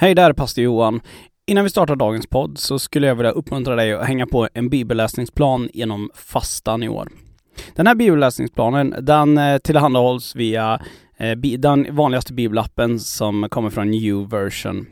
Hej 0.00 0.14
där 0.14 0.32
pastor 0.32 0.64
Johan. 0.64 1.00
Innan 1.46 1.64
vi 1.64 1.70
startar 1.70 1.96
dagens 1.96 2.26
podd 2.26 2.58
så 2.58 2.78
skulle 2.78 3.06
jag 3.06 3.14
vilja 3.14 3.30
uppmuntra 3.30 3.76
dig 3.76 3.92
att 3.92 4.06
hänga 4.06 4.26
på 4.26 4.48
en 4.54 4.68
bibelläsningsplan 4.68 5.68
genom 5.74 6.10
fastan 6.14 6.82
i 6.82 6.88
år. 6.88 7.08
Den 7.74 7.86
här 7.86 7.94
bibelläsningsplanen 7.94 8.94
den 9.00 9.38
eh, 9.38 9.58
tillhandahålls 9.58 10.36
via 10.36 10.80
eh, 11.16 11.38
den 11.38 11.96
vanligaste 11.96 12.32
bibelappen 12.32 13.00
som 13.00 13.46
kommer 13.50 13.70
från 13.70 13.90
New 13.90 14.28
Version. 14.28 14.86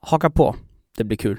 Haka 0.00 0.30
på, 0.30 0.54
det 0.96 1.04
blir 1.04 1.16
kul. 1.16 1.38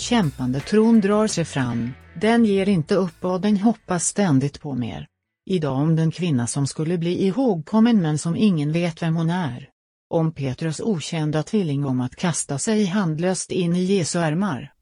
Kämpande 0.00 0.60
tron 0.60 1.00
drar 1.00 1.26
sig 1.26 1.44
fram, 1.44 1.90
den 2.20 2.44
ger 2.44 2.68
inte 2.68 2.94
upp 2.94 3.24
och 3.24 3.40
den 3.40 3.56
hoppas 3.56 4.04
ständigt 4.06 4.60
på 4.60 4.74
mer. 4.74 5.06
Idag 5.46 5.76
om 5.76 5.96
den 5.96 6.10
kvinna 6.10 6.46
som 6.46 6.66
skulle 6.66 6.98
bli 6.98 7.26
ihågkommen 7.26 8.02
men 8.02 8.18
som 8.18 8.36
ingen 8.36 8.72
vet 8.72 9.02
vem 9.02 9.16
hon 9.16 9.30
är. 9.30 9.68
Om 10.10 10.32
Petrus 10.32 10.80
okända 10.80 11.42
tvilling 11.42 11.84
om 11.86 12.00
att 12.00 12.16
kasta 12.16 12.58
sig 12.58 12.84
handlöst 12.84 13.50
in 13.50 13.76
i 13.76 13.82
Jesu 13.84 14.18
armar. 14.18 14.72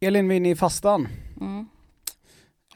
Elin, 0.00 0.28
vi 0.28 0.34
är 0.34 0.36
inne 0.36 0.50
i 0.50 0.56
fastan. 0.56 1.08
Mm. 1.40 1.66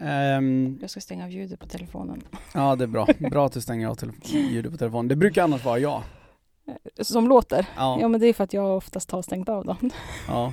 Ehm, 0.00 0.78
Jag 0.80 0.90
ska 0.90 1.00
stänga 1.00 1.24
av 1.24 1.30
ljudet 1.30 1.60
på 1.60 1.66
telefonen. 1.66 2.22
ja, 2.54 2.76
det 2.76 2.84
är 2.84 2.88
bra. 2.88 3.06
Bra 3.18 3.46
att 3.46 3.52
du 3.52 3.60
stänger 3.60 3.88
av 3.88 3.98
ljudet 4.24 4.72
på 4.72 4.78
telefonen. 4.78 5.08
Det 5.08 5.16
brukar 5.16 5.42
annars 5.44 5.64
vara 5.64 5.78
jag. 5.78 6.02
Som 7.00 7.28
låter? 7.28 7.66
Ja. 7.76 7.98
Ja 8.00 8.08
men 8.08 8.20
det 8.20 8.26
är 8.26 8.32
för 8.32 8.44
att 8.44 8.52
jag 8.52 8.76
oftast 8.76 9.10
har 9.10 9.22
stängt 9.22 9.48
av 9.48 9.64
dem. 9.64 9.90
ja. 10.28 10.52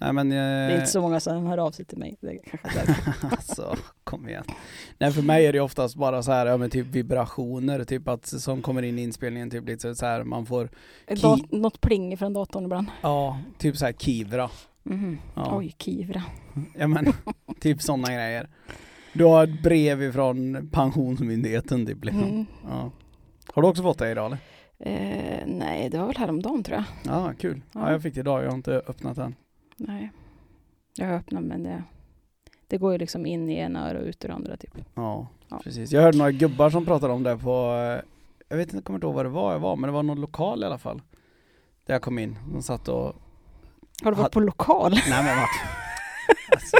Nej 0.00 0.12
men... 0.12 0.28
Det 0.30 0.36
är 0.36 0.68
Eh, 0.70 0.74
inte 0.74 0.86
så 0.86 1.00
många 1.00 1.20
som 1.20 1.46
hör 1.46 1.58
av 1.58 1.70
sig 1.70 1.84
till 1.84 1.98
mig. 1.98 2.16
Det 2.20 2.38
kanske 2.50 2.80
alltså, 3.30 3.76
kom 4.04 4.28
igen. 4.28 4.44
Nej 4.98 5.12
för 5.12 5.22
mig 5.22 5.46
är 5.46 5.52
det 5.52 5.60
oftast 5.60 5.96
bara 5.96 6.22
så 6.22 6.32
här, 6.32 6.46
ja 6.46 6.56
men 6.56 6.70
typ 6.70 6.86
vibrationer, 6.86 7.84
typ 7.84 8.08
att 8.08 8.26
som 8.26 8.62
kommer 8.62 8.82
in 8.82 8.98
i 8.98 9.02
inspelningen, 9.02 9.50
typ 9.50 9.66
lite 9.68 9.94
så 9.94 10.06
här, 10.06 10.24
man 10.24 10.46
får, 10.46 10.68
dat- 11.22 11.52
något 11.52 11.80
pling 11.80 12.16
från 12.18 12.32
datorn 12.32 12.64
ibland. 12.64 12.86
ja, 13.02 13.38
typ 13.58 13.76
så 13.76 13.84
här 13.84 13.92
kivra. 13.92 14.50
Mhm. 14.82 15.18
Ja. 15.34 15.56
Oj, 15.58 15.74
Kivra. 15.78 16.22
Ja 16.78 16.86
men, 16.86 17.12
typ 17.60 17.82
sådana 17.82 18.08
grejer. 18.14 18.48
Du 19.12 19.24
har 19.24 19.44
ett 19.44 19.62
brev 19.62 20.02
ifrån 20.02 20.68
Pensionsmyndigheten 20.72 21.86
typ 21.86 22.04
liksom. 22.04 22.22
Mm. 22.24 22.46
Ja. 22.68 22.90
Har 23.54 23.62
du 23.62 23.68
också 23.68 23.82
fått 23.82 23.98
det 23.98 24.10
idag 24.10 24.26
eller? 24.26 24.38
Eh, 24.80 25.42
nej, 25.46 25.88
det 25.90 25.98
var 25.98 26.06
väl 26.06 26.16
häromdagen 26.16 26.62
tror 26.64 26.76
jag. 26.76 26.84
Ja, 27.14 27.32
kul. 27.38 27.62
Ja, 27.72 27.80
Ja. 27.80 27.92
jag 27.92 28.02
fick 28.02 28.14
det 28.14 28.20
idag, 28.20 28.42
jag 28.44 28.48
har 28.48 28.54
inte 28.56 28.72
öppnat 28.86 29.16
den. 29.16 29.34
Nej. 29.76 30.10
Jag 30.96 31.06
har 31.06 31.14
öppnat 31.14 31.42
men 31.44 31.62
det, 31.62 31.82
det 32.66 32.78
går 32.78 32.92
ju 32.92 32.98
liksom 32.98 33.26
in 33.26 33.50
i 33.50 33.54
ena 33.58 33.90
öra 33.90 33.98
och 33.98 34.04
ut 34.06 34.24
ur 34.24 34.30
andra 34.30 34.56
typ. 34.56 34.70
Ja, 34.94 35.26
Ja. 35.48 35.60
precis. 35.64 35.92
Jag 35.92 36.02
hörde 36.02 36.18
några 36.18 36.30
gubbar 36.32 36.70
som 36.70 36.84
pratade 36.84 37.12
om 37.12 37.22
det 37.22 37.36
på, 37.38 37.50
eh, 37.50 38.04
jag 38.48 38.56
vet 38.56 38.66
inte, 38.66 38.76
jag 38.76 38.84
kommer 38.84 38.96
inte 38.96 39.06
ihåg 39.06 39.14
vad 39.14 39.24
det 39.24 39.28
var 39.30 39.52
jag 39.52 39.60
var, 39.60 39.76
men 39.76 39.88
det 39.88 39.92
var 39.92 40.02
någon 40.02 40.20
lokal 40.20 40.62
i 40.62 40.66
alla 40.66 40.78
fall. 40.78 41.02
Där 41.86 41.94
jag 41.94 42.02
kom 42.02 42.18
in, 42.18 42.38
de 42.52 42.62
satt 42.62 42.88
och, 42.88 43.14
Har 44.04 44.12
du 44.12 44.14
varit 44.14 44.32
på 44.32 44.40
lokal? 44.40 44.90
nej 44.92 45.24
men 45.24 45.36
vart? 45.36 45.48
alltså, 46.52 46.76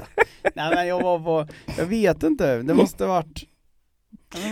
nej 0.55 0.75
men 0.75 0.87
jag 0.87 1.03
var 1.03 1.19
på, 1.19 1.53
jag 1.79 1.87
vet 1.87 2.23
inte, 2.23 2.63
det 2.63 2.75
måste 2.75 3.07
varit 3.07 3.43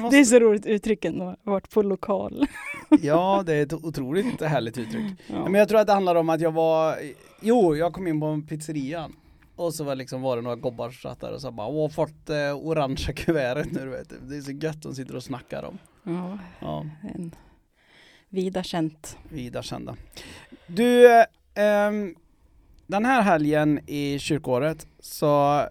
måste, 0.02 0.16
Det 0.16 0.20
är 0.20 0.24
så 0.24 0.38
roligt 0.38 0.66
uttryck 0.66 1.04
ändå. 1.04 1.36
Varit 1.42 1.70
på 1.70 1.82
lokal. 1.82 2.46
Ja, 3.02 3.42
det 3.46 3.54
är 3.54 3.62
ett 3.62 3.72
otroligt 3.72 4.40
härligt 4.40 4.78
uttryck. 4.78 5.12
Ja. 5.26 5.44
Men 5.44 5.54
jag 5.54 5.68
tror 5.68 5.80
att 5.80 5.86
det 5.86 5.92
handlar 5.92 6.14
om 6.14 6.28
att 6.28 6.40
jag 6.40 6.52
var, 6.52 6.96
jo, 7.42 7.76
jag 7.76 7.92
kom 7.92 8.06
in 8.06 8.20
på 8.20 8.26
en 8.26 8.46
pizzeria 8.46 9.10
och 9.56 9.74
så 9.74 9.84
var, 9.84 9.94
liksom, 9.94 10.22
var 10.22 10.36
det 10.36 10.42
några 10.42 10.56
gobbar 10.56 10.90
som 10.90 11.10
satt 11.10 11.20
där 11.20 11.32
och 11.34 11.40
sa 11.40 11.50
bara 11.50 11.66
Åh, 11.68 11.90
fått 11.90 12.30
eh, 12.30 12.36
orangea 12.56 13.12
kuvertet 13.14 13.72
nu 13.72 13.80
du 13.84 13.90
vet. 13.90 14.12
Det 14.28 14.36
är 14.36 14.40
så 14.40 14.50
gött 14.52 14.82
de 14.82 14.94
sitter 14.94 15.16
och 15.16 15.22
snackar 15.22 15.62
om. 15.62 15.78
ja, 16.02 16.38
Ja, 16.60 16.86
en 17.14 17.34
vida 18.28 18.62
känt. 18.62 19.16
vida 19.28 19.62
kända. 19.62 19.96
Du, 20.66 21.06
eh, 21.20 21.24
ehm, 21.54 22.14
den 22.86 23.04
här 23.04 23.22
helgen 23.22 23.80
i 23.86 24.18
kyrkåret 24.18 24.86
så, 25.00 25.62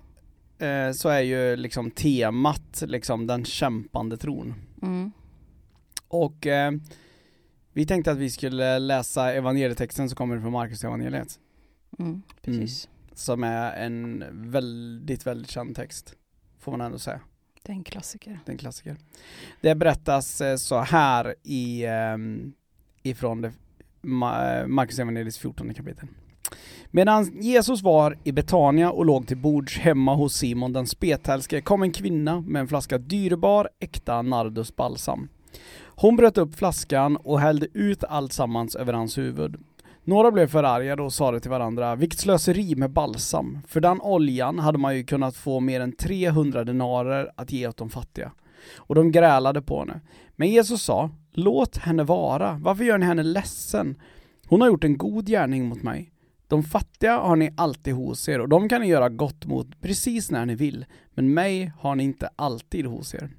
eh, 0.60 0.92
så 0.92 1.10
är 1.10 1.22
ju 1.22 1.56
liksom 1.56 1.92
temat 1.92 2.84
liksom 2.88 3.28
den 3.28 3.46
kämpande 3.46 4.18
tron. 4.18 4.54
Mm. 4.82 5.12
Och 6.08 6.48
eh, 6.48 6.72
vi 7.74 7.86
tänkte 7.86 8.12
att 8.12 8.18
vi 8.18 8.30
skulle 8.30 8.80
läsa 8.80 9.34
evangelietexten 9.34 10.10
som 10.10 10.16
kommer 10.16 10.40
från 10.40 10.52
Markus 10.52 10.84
evangeliet. 10.84 11.40
Mm. 12.00 12.22
Precis. 12.42 12.90
Som 13.14 13.44
är 13.44 13.72
en 13.86 14.24
väldigt, 14.32 15.28
väldigt 15.28 15.52
känd 15.52 15.76
text. 15.76 16.16
Får 16.60 16.72
man 16.72 16.82
ändå 16.82 17.00
säga. 17.00 17.20
Det 17.64 17.72
är 17.72 17.76
en 17.76 17.84
klassiker. 17.84 18.40
Det 18.46 18.50
är 18.52 18.54
en 18.54 18.58
klassiker. 18.58 18.98
Det 19.62 19.76
berättas 19.76 20.42
eh, 20.42 20.56
så 20.56 20.80
här 20.80 21.36
i, 21.44 21.86
ehm, 21.86 22.54
ifrån 23.04 23.42
det, 23.42 23.52
Ma- 24.02 24.68
Markus 24.68 25.00
evangeliets 25.00 25.38
14 25.38 25.74
kapitel. 25.74 26.08
Medan 26.92 27.42
Jesus 27.42 27.82
var 27.84 28.18
i 28.24 28.32
Betania 28.32 28.92
och 28.92 29.06
låg 29.06 29.28
till 29.28 29.38
bords 29.38 29.78
hemma 29.78 30.16
hos 30.16 30.34
Simon 30.34 30.74
den 30.74 30.88
spetälske 30.88 31.62
kom 31.62 31.84
en 31.84 31.92
kvinna 31.92 32.42
med 32.42 32.60
en 32.60 32.68
flaska 32.68 32.98
dyrbar 32.98 33.70
äkta 33.80 34.22
nardusbalsam. 34.22 35.30
Hon 35.86 36.16
bröt 36.16 36.38
upp 36.38 36.56
flaskan 36.56 37.18
och 37.18 37.40
hällde 37.40 37.68
ut 37.74 38.04
allt 38.04 38.34
sammans 38.34 38.76
över 38.76 38.94
hans 38.94 39.18
huvud. 39.18 39.56
Några 40.04 40.32
blev 40.32 40.48
förargade 40.48 41.04
och 41.04 41.14
sade 41.14 41.40
till 41.40 41.52
varandra, 41.52 41.96
vilket 41.96 42.20
slöseri 42.20 42.76
med 42.76 42.92
balsam. 42.92 43.60
För 43.68 43.80
den 43.80 44.02
oljan 44.02 44.60
hade 44.60 44.78
man 44.78 44.96
ju 44.96 45.04
kunnat 45.04 45.36
få 45.36 45.60
mer 45.60 45.82
än 45.82 45.92
300 45.92 46.64
denarer 46.64 47.32
att 47.36 47.52
ge 47.52 47.68
åt 47.68 47.78
de 47.78 47.90
fattiga. 47.90 48.32
Och 48.76 48.96
de 48.96 49.12
grälade 49.12 49.62
på 49.62 49.80
henne. 49.80 50.02
Men 50.36 50.50
Jesus 50.50 50.82
sa, 50.82 51.10
låt 51.32 51.78
henne 51.78 52.04
vara, 52.04 52.60
varför 52.62 52.84
gör 52.84 52.98
ni 52.98 53.06
henne 53.06 53.24
ledsen? 53.24 53.96
Hon 54.48 54.62
har 54.62 54.68
gjort 54.68 54.84
en 54.84 54.98
god 54.98 55.28
gärning 55.28 55.66
mot 55.66 55.84
mig. 55.84 56.12
De 56.48 56.64
fattiga 56.64 57.18
har 57.18 57.36
ni 57.36 57.54
alltid 57.58 57.94
hos 57.94 58.30
er 58.30 58.40
och 58.40 58.50
de 58.50 58.70
kan 58.70 58.82
ni 58.82 58.88
göra 58.88 59.10
gott 59.10 59.46
mot 59.46 59.82
precis 59.82 60.32
när 60.32 60.46
ni 60.46 60.56
vill, 60.56 60.86
men 61.10 61.34
mig 61.34 61.72
har 61.80 61.96
ni 61.96 62.04
inte 62.04 62.30
alltid 62.36 62.86
hos 62.86 63.16
er. 63.16 63.30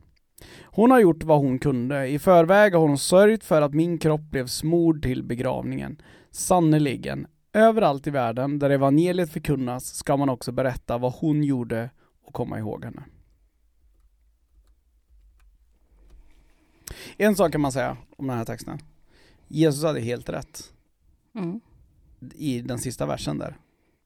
Hon 0.62 0.90
har 0.90 1.00
gjort 1.00 1.24
vad 1.24 1.38
hon 1.38 1.58
kunde, 1.58 2.08
i 2.08 2.18
förväg 2.18 2.74
har 2.74 2.80
hon 2.80 2.98
sörjt 2.98 3.44
för 3.44 3.62
att 3.62 3.74
min 3.74 3.98
kropp 3.98 4.20
blev 4.20 4.46
smord 4.46 5.02
till 5.02 5.22
begravningen. 5.22 6.02
Sannerligen, 6.30 7.26
överallt 7.52 8.06
i 8.06 8.10
världen 8.10 8.58
där 8.58 8.70
evangeliet 8.70 9.32
förkunnas 9.32 9.94
ska 9.94 10.16
man 10.16 10.28
också 10.28 10.52
berätta 10.52 10.98
vad 10.98 11.12
hon 11.12 11.44
gjorde 11.44 11.90
och 12.22 12.34
komma 12.34 12.58
ihåg 12.58 12.84
henne. 12.84 13.02
En 17.16 17.36
sak 17.36 17.52
kan 17.52 17.60
man 17.60 17.72
säga 17.72 17.96
om 18.16 18.26
den 18.26 18.38
här 18.38 18.44
texten. 18.44 18.78
Jesus 19.48 19.84
hade 19.84 20.00
helt 20.00 20.28
rätt 20.28 20.72
Mm 21.34 21.60
i 22.34 22.60
den 22.60 22.78
sista 22.78 23.06
versen 23.06 23.38
där. 23.38 23.56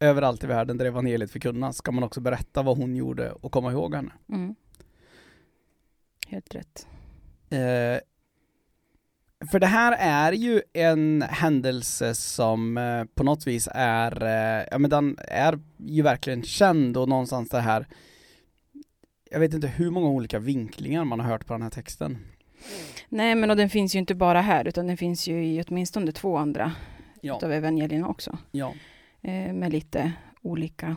Överallt 0.00 0.44
i 0.44 0.46
världen 0.46 0.76
där 0.76 0.84
evangeliet 0.84 1.30
förkunnas 1.30 1.76
ska 1.76 1.92
man 1.92 2.04
också 2.04 2.20
berätta 2.20 2.62
vad 2.62 2.76
hon 2.76 2.96
gjorde 2.96 3.32
och 3.32 3.52
komma 3.52 3.72
ihåg 3.72 3.94
henne. 3.94 4.12
Mm. 4.28 4.54
Helt 6.28 6.54
rätt. 6.54 6.86
Eh, 7.50 8.00
för 9.50 9.58
det 9.58 9.66
här 9.66 9.96
är 9.98 10.32
ju 10.32 10.62
en 10.72 11.22
händelse 11.22 12.14
som 12.14 12.78
eh, 12.78 13.04
på 13.14 13.24
något 13.24 13.46
vis 13.46 13.68
är, 13.72 14.22
eh, 14.22 14.66
ja 14.70 14.78
men 14.78 14.90
den 14.90 15.18
är 15.28 15.58
ju 15.78 16.02
verkligen 16.02 16.42
känd 16.42 16.96
och 16.96 17.08
någonstans 17.08 17.48
det 17.48 17.60
här 17.60 17.86
jag 19.32 19.40
vet 19.40 19.54
inte 19.54 19.68
hur 19.68 19.90
många 19.90 20.08
olika 20.08 20.38
vinklingar 20.38 21.04
man 21.04 21.20
har 21.20 21.26
hört 21.26 21.46
på 21.46 21.54
den 21.54 21.62
här 21.62 21.70
texten. 21.70 22.18
Nej, 23.08 23.34
men 23.34 23.50
och 23.50 23.56
den 23.56 23.70
finns 23.70 23.94
ju 23.94 23.98
inte 23.98 24.14
bara 24.14 24.40
här, 24.40 24.68
utan 24.68 24.86
den 24.86 24.96
finns 24.96 25.28
ju 25.28 25.44
i 25.44 25.62
åtminstone 25.68 26.12
två 26.12 26.36
andra 26.36 26.72
Ja, 27.24 27.36
utav 27.36 27.52
evangelierna 27.52 28.08
också. 28.08 28.38
ja. 28.50 28.74
Eh, 29.20 29.52
med 29.52 29.72
lite 29.72 30.12
olika, 30.42 30.96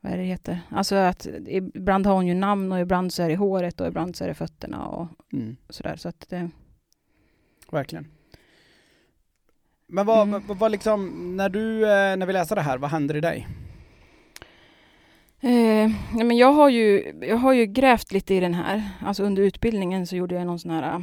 vad 0.00 0.12
är 0.12 0.16
det 0.16 0.22
heter? 0.24 0.60
Alltså 0.70 0.94
att 0.94 1.26
ibland 1.46 2.06
har 2.06 2.14
hon 2.14 2.26
ju 2.26 2.34
namn 2.34 2.72
och 2.72 2.80
ibland 2.80 3.12
så 3.12 3.22
är 3.22 3.28
det 3.28 3.36
håret 3.36 3.80
och 3.80 3.86
ibland 3.86 4.16
så 4.16 4.24
är 4.24 4.28
det 4.28 4.34
fötterna 4.34 4.86
och 4.86 5.08
Mm. 5.32 5.56
sådär. 5.68 5.96
Så 5.96 6.08
att 6.08 6.28
det, 6.28 6.50
Verkligen. 7.70 8.06
Men 9.86 10.06
vad, 10.06 10.28
Mm. 10.28 10.42
vad, 10.46 10.58
vad 10.58 10.70
liksom, 10.70 11.10
när 11.36 11.48
du, 11.48 11.82
eh, 11.82 12.16
när 12.16 12.26
vi 12.26 12.32
läser 12.32 12.56
det 12.56 12.62
här, 12.62 12.78
vad 12.78 12.90
händer 12.90 13.16
i 13.16 13.20
dig? 13.20 13.48
Eh, 15.40 15.90
men 16.24 16.36
jag, 16.36 16.52
har 16.52 16.68
ju, 16.68 17.14
jag 17.22 17.36
har 17.36 17.52
ju 17.52 17.66
grävt 17.66 18.12
lite 18.12 18.34
i 18.34 18.40
den 18.40 18.54
här. 18.54 18.82
Alltså 19.00 19.22
under 19.22 19.42
utbildningen 19.42 20.06
så 20.06 20.16
gjorde 20.16 20.34
jag 20.34 20.46
någon 20.46 20.58
sån 20.58 20.70
här 20.70 20.94
äh, 20.94 21.00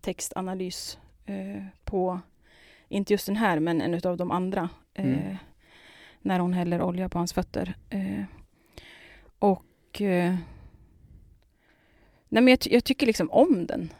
textanalys 0.00 0.98
eh, 0.98 1.09
på, 1.84 2.20
inte 2.88 3.12
just 3.12 3.26
den 3.26 3.36
här, 3.36 3.58
men 3.60 3.80
en 3.80 4.00
av 4.04 4.16
de 4.16 4.30
andra. 4.30 4.68
Eh, 4.94 5.04
Mm. 5.04 5.36
När 6.22 6.38
hon 6.38 6.52
häller 6.52 6.82
olja 6.82 7.08
på 7.08 7.18
hans 7.18 7.32
fötter. 7.32 7.74
Eh, 7.90 8.22
och 9.38 10.00
eh, 10.00 10.34
nej, 12.28 12.42
men 12.42 12.48
jag, 12.48 12.58
jag 12.70 12.84
tycker 12.84 13.06
liksom 13.06 13.30
om 13.30 13.66
den. 13.66 13.92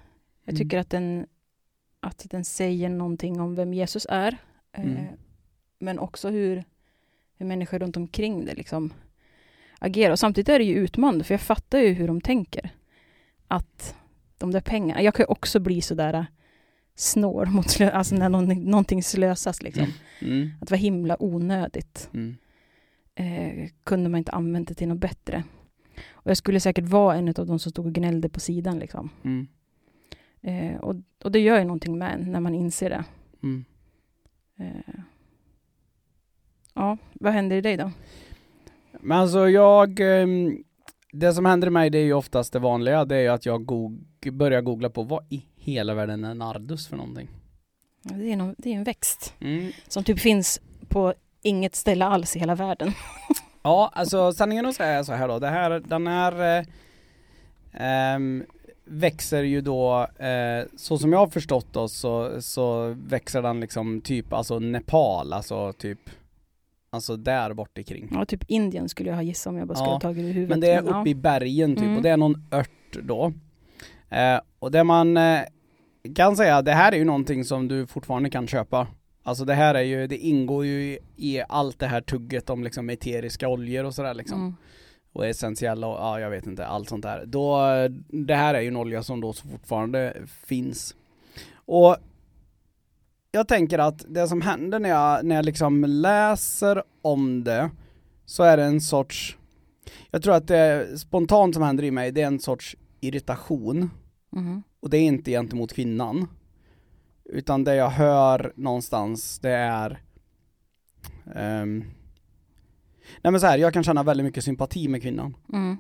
Jag 0.45 0.53
Mm. 0.55 0.59
tycker 0.59 0.79
att, 0.79 0.91
den, 0.91 1.27
att 2.01 2.27
den 2.31 2.45
säger 2.45 2.89
någonting 2.89 3.41
om 3.41 3.55
vem 3.55 3.75
Jesus 3.75 4.07
är. 4.11 4.37
Eh, 4.73 4.85
Mm. 4.85 5.05
Men 5.79 5.99
också 5.99 6.29
hur, 6.31 6.65
hur 7.37 7.47
människor 7.47 7.79
runt 7.79 7.97
omkring 7.97 8.45
det 8.45 8.55
liksom 8.55 8.93
agerar. 9.79 10.13
Och 10.13 10.19
samtidigt 10.19 10.49
är 10.49 10.59
det 10.59 10.65
ju 10.65 10.75
utmanande, 10.75 11.25
för 11.25 11.35
jag 11.35 11.41
fattar 11.41 11.79
ju 11.79 11.93
hur 11.93 12.07
de 12.07 12.21
tänker. 12.21 12.71
Att 13.49 13.97
de 14.39 14.51
där 14.51 14.61
pengarna, 14.61 15.03
jag 15.03 15.15
kan 15.15 15.23
ju 15.25 15.29
också 15.29 15.61
bli 15.61 15.81
sådär 15.81 16.27
snål 17.01 17.47
mot 17.51 17.71
slö, 17.71 17.91
alltså 17.91 18.15
när 18.15 18.29
någon, 18.29 18.49
någonting 18.65 19.03
slösas 19.03 19.63
liksom. 19.63 19.87
Mm. 20.21 20.51
Att 20.61 20.69
det 20.69 20.73
var 20.73 20.79
himla 20.79 21.23
onödigt. 21.23 22.11
Mm. 22.15 22.37
Eh, 23.15 23.69
kunde 23.85 24.09
man 24.11 24.19
inte 24.19 24.33
använt 24.33 24.69
det 24.69 24.75
till 24.75 24.89
något 24.89 24.99
bättre. 24.99 25.45
Och 26.11 26.31
jag 26.31 26.37
skulle 26.37 26.61
säkert 26.61 26.85
vara 26.85 27.17
en 27.17 27.29
av 27.29 27.47
de 27.47 27.59
som 27.59 27.71
stod 27.73 27.87
och 27.87 27.93
gnällde 27.93 28.29
på 28.29 28.41
sidan 28.41 28.79
liksom. 28.79 29.11
Mm. 29.23 29.47
Eh, 30.43 30.81
och, 30.81 30.95
och 31.25 31.33
det 31.33 31.41
gör 31.41 31.59
ju 31.59 31.65
någonting 31.65 31.99
med 31.99 32.15
en 32.15 32.33
när 32.33 32.41
man 32.41 32.55
inser 32.55 32.91
det. 32.91 33.05
Mm. 33.43 33.65
Eh, 34.59 34.95
ja, 36.75 36.99
vad 37.13 37.33
händer 37.33 37.57
i 37.57 37.61
dig 37.61 37.77
då? 37.77 37.91
Men 39.01 39.19
alltså 39.19 39.49
jag, 39.49 40.01
ehm, 40.01 40.65
det 41.13 41.33
som 41.33 41.45
händer 41.45 41.67
i 41.69 41.71
mig 41.71 41.91
det 41.91 41.99
är 41.99 42.05
ju 42.05 42.13
oftast 42.13 42.53
det 42.53 42.59
vanliga, 42.59 43.05
det 43.05 43.17
är 43.17 43.21
ju 43.21 43.29
att 43.29 43.47
jag 43.47 43.65
goog- 43.67 44.31
börjar 44.33 44.61
googla 44.63 44.91
på 44.91 45.03
vad 45.03 45.25
i 45.33 45.45
hela 45.61 45.95
världen 45.95 46.25
är 46.25 46.35
nardus 46.35 46.89
för 46.89 46.97
någonting? 46.97 47.29
Det 48.03 48.33
är, 48.33 48.37
någon, 48.37 48.55
det 48.59 48.73
är 48.73 48.77
en 48.77 48.85
växt 48.85 49.35
Mm. 49.41 49.73
som 49.89 50.05
typ 50.05 50.19
finns 50.21 50.61
på 50.89 51.15
inget 51.43 51.75
ställe 51.75 52.05
alls 52.05 52.37
i 52.37 52.39
hela 52.39 52.55
världen. 52.55 52.93
Ja, 53.63 53.91
alltså 53.95 54.33
sanningen 54.33 54.67
att 54.67 54.75
säga 54.75 55.05
så 55.05 55.13
här 55.13 55.29
då, 55.29 55.39
det 55.39 55.49
här, 55.49 55.71
den 55.81 56.07
här 56.07 56.59
eh, 56.59 56.65
ehm, 57.73 58.45
växer 58.85 59.43
ju 59.43 59.61
då, 59.61 60.07
eh, 60.19 60.65
så 60.77 60.99
som 60.99 61.13
jag 61.13 61.19
har 61.19 61.27
förstått 61.29 61.67
då 61.73 61.89
så, 61.89 62.43
så 62.43 62.97
växer 63.07 63.43
den 63.43 63.61
liksom 63.61 64.01
typ, 64.01 64.33
alltså 64.33 64.59
Nepal, 64.59 65.33
alltså 65.33 65.73
typ, 65.73 65.99
alltså 66.91 67.17
där 67.17 67.53
bort 67.55 67.79
ikring. 67.79 68.09
Ja, 68.13 68.25
typ 68.25 68.45
Indien 68.49 68.89
skulle 68.89 69.09
jag 69.09 69.17
ha 69.17 69.23
gissat 69.23 69.51
om 69.51 69.57
jag 69.57 69.69
bara 69.69 69.75
skulle 69.75 69.89
Ja, 69.89 69.95
ha 69.95 70.01
tagit 70.01 70.17
det 70.25 70.29
ur 70.29 70.33
huvudet. 70.33 70.49
Men 70.51 70.61
det 70.61 70.71
är 70.73 71.01
uppe 71.01 71.11
i 71.11 71.15
bergen 71.15 71.75
typ 71.77 71.85
Mm. 71.85 71.97
och 71.97 72.03
det 72.03 72.11
är 72.11 72.17
någon 72.17 72.47
ört 72.51 72.97
då. 73.03 73.33
Eh, 74.11 74.41
och 74.59 74.71
det 74.71 74.85
man 74.85 75.17
eh, 75.17 75.41
kan 76.15 76.37
säga, 76.37 76.63
det 76.63 76.73
här 76.73 76.93
är 76.93 76.97
ju 76.97 77.05
någonting 77.05 77.45
som 77.45 77.69
du 77.69 77.87
fortfarande 77.87 78.31
kan 78.31 78.47
köpa. 78.47 78.87
Alltså 79.23 79.45
det 79.45 79.55
här 79.55 79.75
är 79.75 79.83
ju, 79.83 80.07
det 80.07 80.17
ingår 80.17 80.67
ju 80.67 80.99
i, 81.17 81.43
allt 81.49 81.79
det 81.79 81.87
här 81.87 82.01
tugget 82.01 82.51
om 82.51 82.65
liksom 82.65 82.91
eteriska 82.91 83.49
oljor 83.49 83.85
och 83.85 83.95
sådär 83.95 84.15
liksom. 84.15 84.41
Mm. 84.41 84.55
Och 85.13 85.27
essentiella 85.27 85.87
och 85.87 85.99
ja, 85.99 86.21
jag 86.21 86.31
vet 86.31 86.47
inte, 86.47 86.67
allt 86.67 86.89
sånt 86.89 87.03
där. 87.03 87.27
Då, 87.27 87.59
det 88.09 88.35
här 88.35 88.55
är 88.55 88.61
ju 88.61 88.69
en 88.69 88.77
olja 88.77 89.03
som 89.03 89.21
då 89.21 89.33
fortfarande 89.33 90.17
finns. 90.47 90.97
Och 91.55 91.97
jag 93.33 93.49
tänker 93.49 93.79
att 93.79 94.05
det 94.09 94.29
som 94.29 94.41
händer 94.41 94.79
när 94.79 94.89
jag, 94.89 95.25
när 95.25 95.37
jag 95.37 95.45
liksom 95.45 95.85
läser 95.85 96.83
om 97.03 97.45
det, 97.45 97.71
så 98.27 98.43
är 98.43 98.57
det 98.57 98.63
en 98.63 98.81
sorts, 98.81 99.37
jag 100.11 100.23
tror 100.23 100.35
att 100.35 100.49
det 100.49 101.01
spontant 101.01 101.55
som 101.55 101.63
händer 101.63 101.85
i 101.85 101.91
mig, 101.91 102.13
det 102.13 102.23
är 102.23 102.27
en 102.27 102.41
sorts 102.41 102.77
irritation. 103.01 103.91
Mhm. 104.31 104.63
Och 104.81 104.91
det 104.91 104.99
är 104.99 105.03
inte 105.03 105.31
gentemot 105.31 105.73
kvinnan. 105.73 106.27
Utan 107.25 107.65
det 107.65 107.75
jag 107.75 107.91
hör 107.91 108.53
någonstans, 108.57 109.39
det 109.39 109.51
är 109.51 110.03
ehm, 111.35 111.85
Nej 113.23 113.33
men 113.33 113.41
så 113.41 113.47
här, 113.47 113.59
jag 113.59 113.73
kan 113.73 113.85
känna 113.85 114.03
väldigt 114.03 114.25
mycket 114.25 114.45
sympati 114.45 114.89
med 114.89 115.03
kvinnan. 115.03 115.37
Mm. 115.53 115.77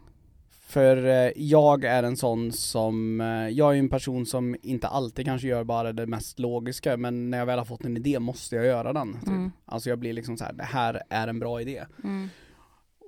För 0.50 1.06
eh, 1.06 1.32
jag 1.36 1.84
är 1.84 2.02
en 2.02 2.16
sån 2.16 2.52
som, 2.52 3.20
eh, 3.20 3.48
jag 3.48 3.74
är 3.74 3.78
en 3.78 3.88
person 3.88 4.26
som 4.26 4.56
inte 4.62 4.88
alltid 4.88 5.24
kanske 5.24 5.48
gör 5.48 5.64
bara 5.64 5.92
det 5.92 6.06
mest 6.06 6.38
logiska 6.38 6.96
men 6.96 7.30
när 7.30 7.38
jag 7.38 7.46
väl 7.46 7.58
har 7.58 7.66
fått 7.66 7.84
en 7.84 7.96
idé 7.96 8.18
måste 8.18 8.56
jag 8.56 8.66
göra 8.66 8.92
den. 8.92 9.12
Typ. 9.12 9.28
Mm. 9.28 9.52
Alltså 9.64 9.88
jag 9.88 9.98
blir 9.98 10.12
liksom 10.12 10.36
så 10.36 10.44
här, 10.44 10.52
det 10.52 10.64
här 10.64 11.02
är 11.10 11.28
en 11.28 11.38
bra 11.38 11.60
idé. 11.60 11.84
Mm. 12.04 12.28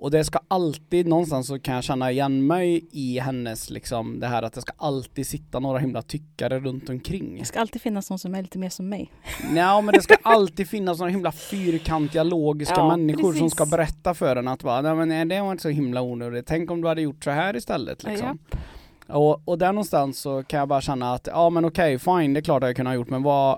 Och 0.03 0.11
det 0.11 0.23
ska 0.23 0.39
alltid, 0.47 1.07
någonstans 1.07 1.47
så 1.47 1.59
kan 1.59 1.75
jag 1.75 1.83
känna 1.83 2.11
igen 2.11 2.47
mig 2.47 2.85
i 2.91 3.19
hennes 3.19 3.69
liksom 3.69 4.19
det 4.19 4.27
här 4.27 4.43
att 4.43 4.53
det 4.53 4.61
ska 4.61 4.73
alltid 4.77 5.27
sitta 5.27 5.59
några 5.59 5.79
himla 5.79 6.01
tyckare 6.01 6.59
runt 6.59 6.89
omkring. 6.89 7.37
Det 7.39 7.45
ska 7.45 7.59
alltid 7.59 7.81
finnas 7.81 8.09
någon 8.09 8.19
som 8.19 8.35
är 8.35 8.41
lite 8.41 8.57
mer 8.59 8.69
som 8.69 8.89
mig. 8.89 9.11
Nej 9.51 9.81
men 9.81 9.93
det 9.93 10.01
ska 10.01 10.15
alltid 10.21 10.67
finnas 10.69 10.99
några 10.99 11.11
himla 11.11 11.31
fyrkantiga 11.31 12.23
logiska 12.23 12.75
Ja, 12.77 12.97
människor 12.97 13.23
som 13.23 13.31
precis. 13.33 13.51
ska 13.51 13.65
berätta 13.65 14.13
för 14.13 14.35
en 14.35 14.47
att 14.47 14.63
bara, 14.63 14.81
nej 14.81 14.95
men 14.95 15.09
nej, 15.09 15.25
det 15.25 15.41
var 15.41 15.51
inte 15.51 15.61
så 15.63 15.69
himla 15.69 16.01
onödigt, 16.01 16.47
tänk 16.47 16.71
om 16.71 16.81
du 16.81 16.87
hade 16.87 17.01
gjort 17.01 17.23
så 17.23 17.29
här 17.31 17.55
istället 17.55 18.03
liksom. 18.03 18.37
Och, 19.07 19.47
och 19.47 19.57
där 19.57 19.73
någonstans 19.73 20.19
så 20.19 20.43
kan 20.43 20.59
jag 20.59 20.67
bara 20.67 20.81
känna 20.81 21.13
att, 21.13 21.27
ja 21.31 21.49
men 21.49 21.65
okej, 21.65 21.99
fine, 21.99 22.33
det 22.33 22.39
är 22.39 22.41
klart 22.41 22.63
att 22.63 22.69
jag 22.69 22.75
kunde 22.75 22.91
ha 22.91 22.95
gjort, 22.95 23.09
men 23.09 23.23
vad 23.23 23.57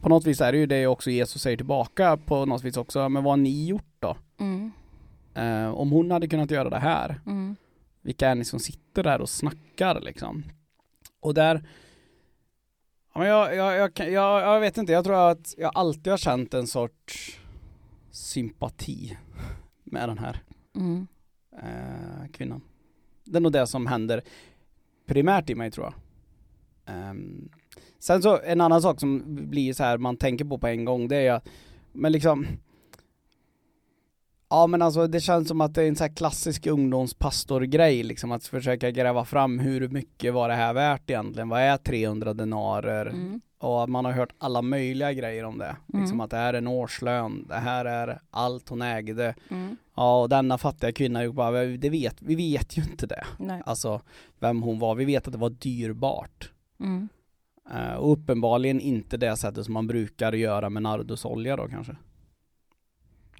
På 0.00 0.08
något 0.08 0.26
vis 0.26 0.40
är 0.40 0.52
det 0.52 0.58
ju 0.58 0.66
det 0.66 0.86
också 0.86 1.10
Jesus 1.10 1.42
säger 1.42 1.56
tillbaka 1.56 2.16
på 2.16 2.44
något 2.46 2.64
vis 2.64 2.76
också, 2.76 3.08
men 3.08 3.24
vad 3.24 3.32
har 3.32 3.36
ni 3.36 3.66
gjort 3.66 3.96
då? 4.00 4.16
Mm. 4.40 4.72
Eh, 5.38 5.68
om 5.70 5.90
hon 5.90 6.10
hade 6.10 6.28
kunnat 6.28 6.50
göra 6.50 6.70
det 6.70 6.78
här, 6.78 7.20
Mm. 7.26 7.56
vilka 8.02 8.28
är 8.28 8.34
ni 8.34 8.44
som 8.44 8.58
sitter 8.60 9.02
där 9.02 9.20
och 9.20 9.28
snackar 9.28 10.00
liksom? 10.00 10.44
Och 11.20 11.34
där 11.34 11.68
ja, 13.14 13.20
men 13.20 13.28
jag, 13.28 13.54
jag, 13.56 13.90
jag, 13.98 14.10
jag, 14.42 14.60
vet 14.60 14.76
inte, 14.78 14.92
jag 14.92 15.04
tror 15.04 15.30
att 15.30 15.54
jag 15.58 15.70
alltid 15.74 16.10
har 16.12 16.16
känt 16.18 16.54
en 16.54 16.66
sorts 16.66 17.40
sympati 18.10 19.18
med 19.84 20.08
den 20.08 20.18
här 20.18 20.42
Mm. 20.76 21.06
eh, 21.62 22.28
kvinnan. 22.32 22.60
Det 23.24 23.36
är 23.36 23.40
nog 23.40 23.52
det 23.52 23.66
som 23.66 23.86
händer 23.86 24.22
primärt 25.06 25.50
i 25.50 25.54
mig 25.54 25.70
tror 25.70 25.86
jag. 25.86 25.94
Ehm, 26.94 27.48
sen 27.98 28.22
så 28.22 28.40
en 28.44 28.60
annan 28.60 28.82
sak 28.82 29.00
som 29.00 29.22
blir 29.50 29.72
så 29.72 29.84
här 29.84 29.98
man 29.98 30.16
tänker 30.16 30.44
på 30.44 30.58
på 30.58 30.66
en 30.66 30.84
gång 30.84 31.08
det 31.08 31.16
är 31.16 31.32
att, 31.32 31.48
men 31.92 32.12
liksom 32.12 32.46
Ja 34.50 34.66
men 34.66 34.82
alltså 34.82 35.06
det 35.06 35.20
känns 35.20 35.48
som 35.48 35.60
att 35.60 35.74
det 35.74 35.82
är 35.82 35.88
en 35.88 35.96
så 35.96 36.04
här 36.04 36.14
klassisk 36.16 36.66
ungdomspastorgrej 36.66 38.02
liksom 38.02 38.32
att 38.32 38.44
försöka 38.46 38.90
gräva 38.90 39.24
fram 39.24 39.58
hur 39.58 39.88
mycket 39.88 40.34
var 40.34 40.48
det 40.48 40.54
här 40.54 40.72
värt 40.72 41.10
egentligen? 41.10 41.48
Vad 41.48 41.60
är 41.60 41.76
300 41.76 42.34
denarer? 42.34 43.06
Mm. 43.06 43.40
Och 43.58 43.88
man 43.90 44.04
har 44.04 44.12
hört 44.12 44.32
alla 44.38 44.62
möjliga 44.62 45.12
grejer 45.12 45.44
om 45.44 45.58
det. 45.58 45.76
Liksom 45.86 46.04
Mm. 46.04 46.20
att 46.20 46.30
det 46.30 46.36
här 46.36 46.54
är 46.54 46.58
en 46.58 46.66
årslön, 46.66 47.46
det 47.48 47.54
här 47.54 47.84
är 47.84 48.20
allt 48.30 48.68
hon 48.68 48.82
ägde. 48.82 49.34
Mm. 49.50 49.76
Ja 49.96 50.22
och 50.22 50.28
denna 50.28 50.58
fattiga 50.58 50.92
kvinna, 50.92 51.32
bara, 51.32 51.64
det 51.64 51.90
vet, 51.90 52.22
vi 52.22 52.34
vet 52.34 52.78
ju 52.78 52.82
inte 52.82 53.06
det. 53.06 53.24
Nej. 53.38 53.62
Alltså 53.66 54.00
vem 54.38 54.62
hon 54.62 54.78
var, 54.78 54.94
vi 54.94 55.04
vet 55.04 55.26
att 55.26 55.32
det 55.32 55.38
var 55.38 55.50
dyrbart. 55.50 56.50
Mm. 56.80 57.08
Eh, 57.74 57.94
och 57.94 58.12
uppenbarligen 58.12 58.80
inte 58.80 59.16
det 59.16 59.36
sättet 59.36 59.64
som 59.64 59.74
man 59.74 59.86
brukar 59.86 60.32
göra 60.32 60.70
med 60.70 60.82
nardusolja 60.82 61.56
då 61.56 61.68
kanske. 61.68 61.96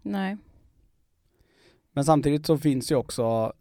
Nej. 0.03 0.37
Men 1.99 2.05
samtidigt 2.05 2.47
så 2.47 2.59
finns 2.59 2.93
ju 2.93 2.95
också 2.95 3.53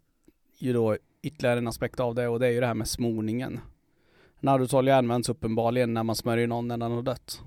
ju 0.58 0.72
då 0.72 0.96
ytterligare 1.22 1.58
en 1.58 1.66
aspekt 1.66 2.00
av 2.00 2.14
det 2.14 2.28
och 2.28 2.40
det 2.40 2.46
är 2.46 2.50
ju 2.50 2.60
det 2.60 2.66
här 2.66 2.74
med 2.74 2.88
smorningen. 2.88 3.60
Nardusolja 4.40 4.96
används 4.96 5.28
uppenbarligen 5.28 5.94
när 5.94 6.02
man 6.02 6.16
smörjer 6.16 6.46
någon 6.46 6.68
när 6.68 6.76
den 6.76 6.92
har 6.92 7.02
dött. 7.02 7.42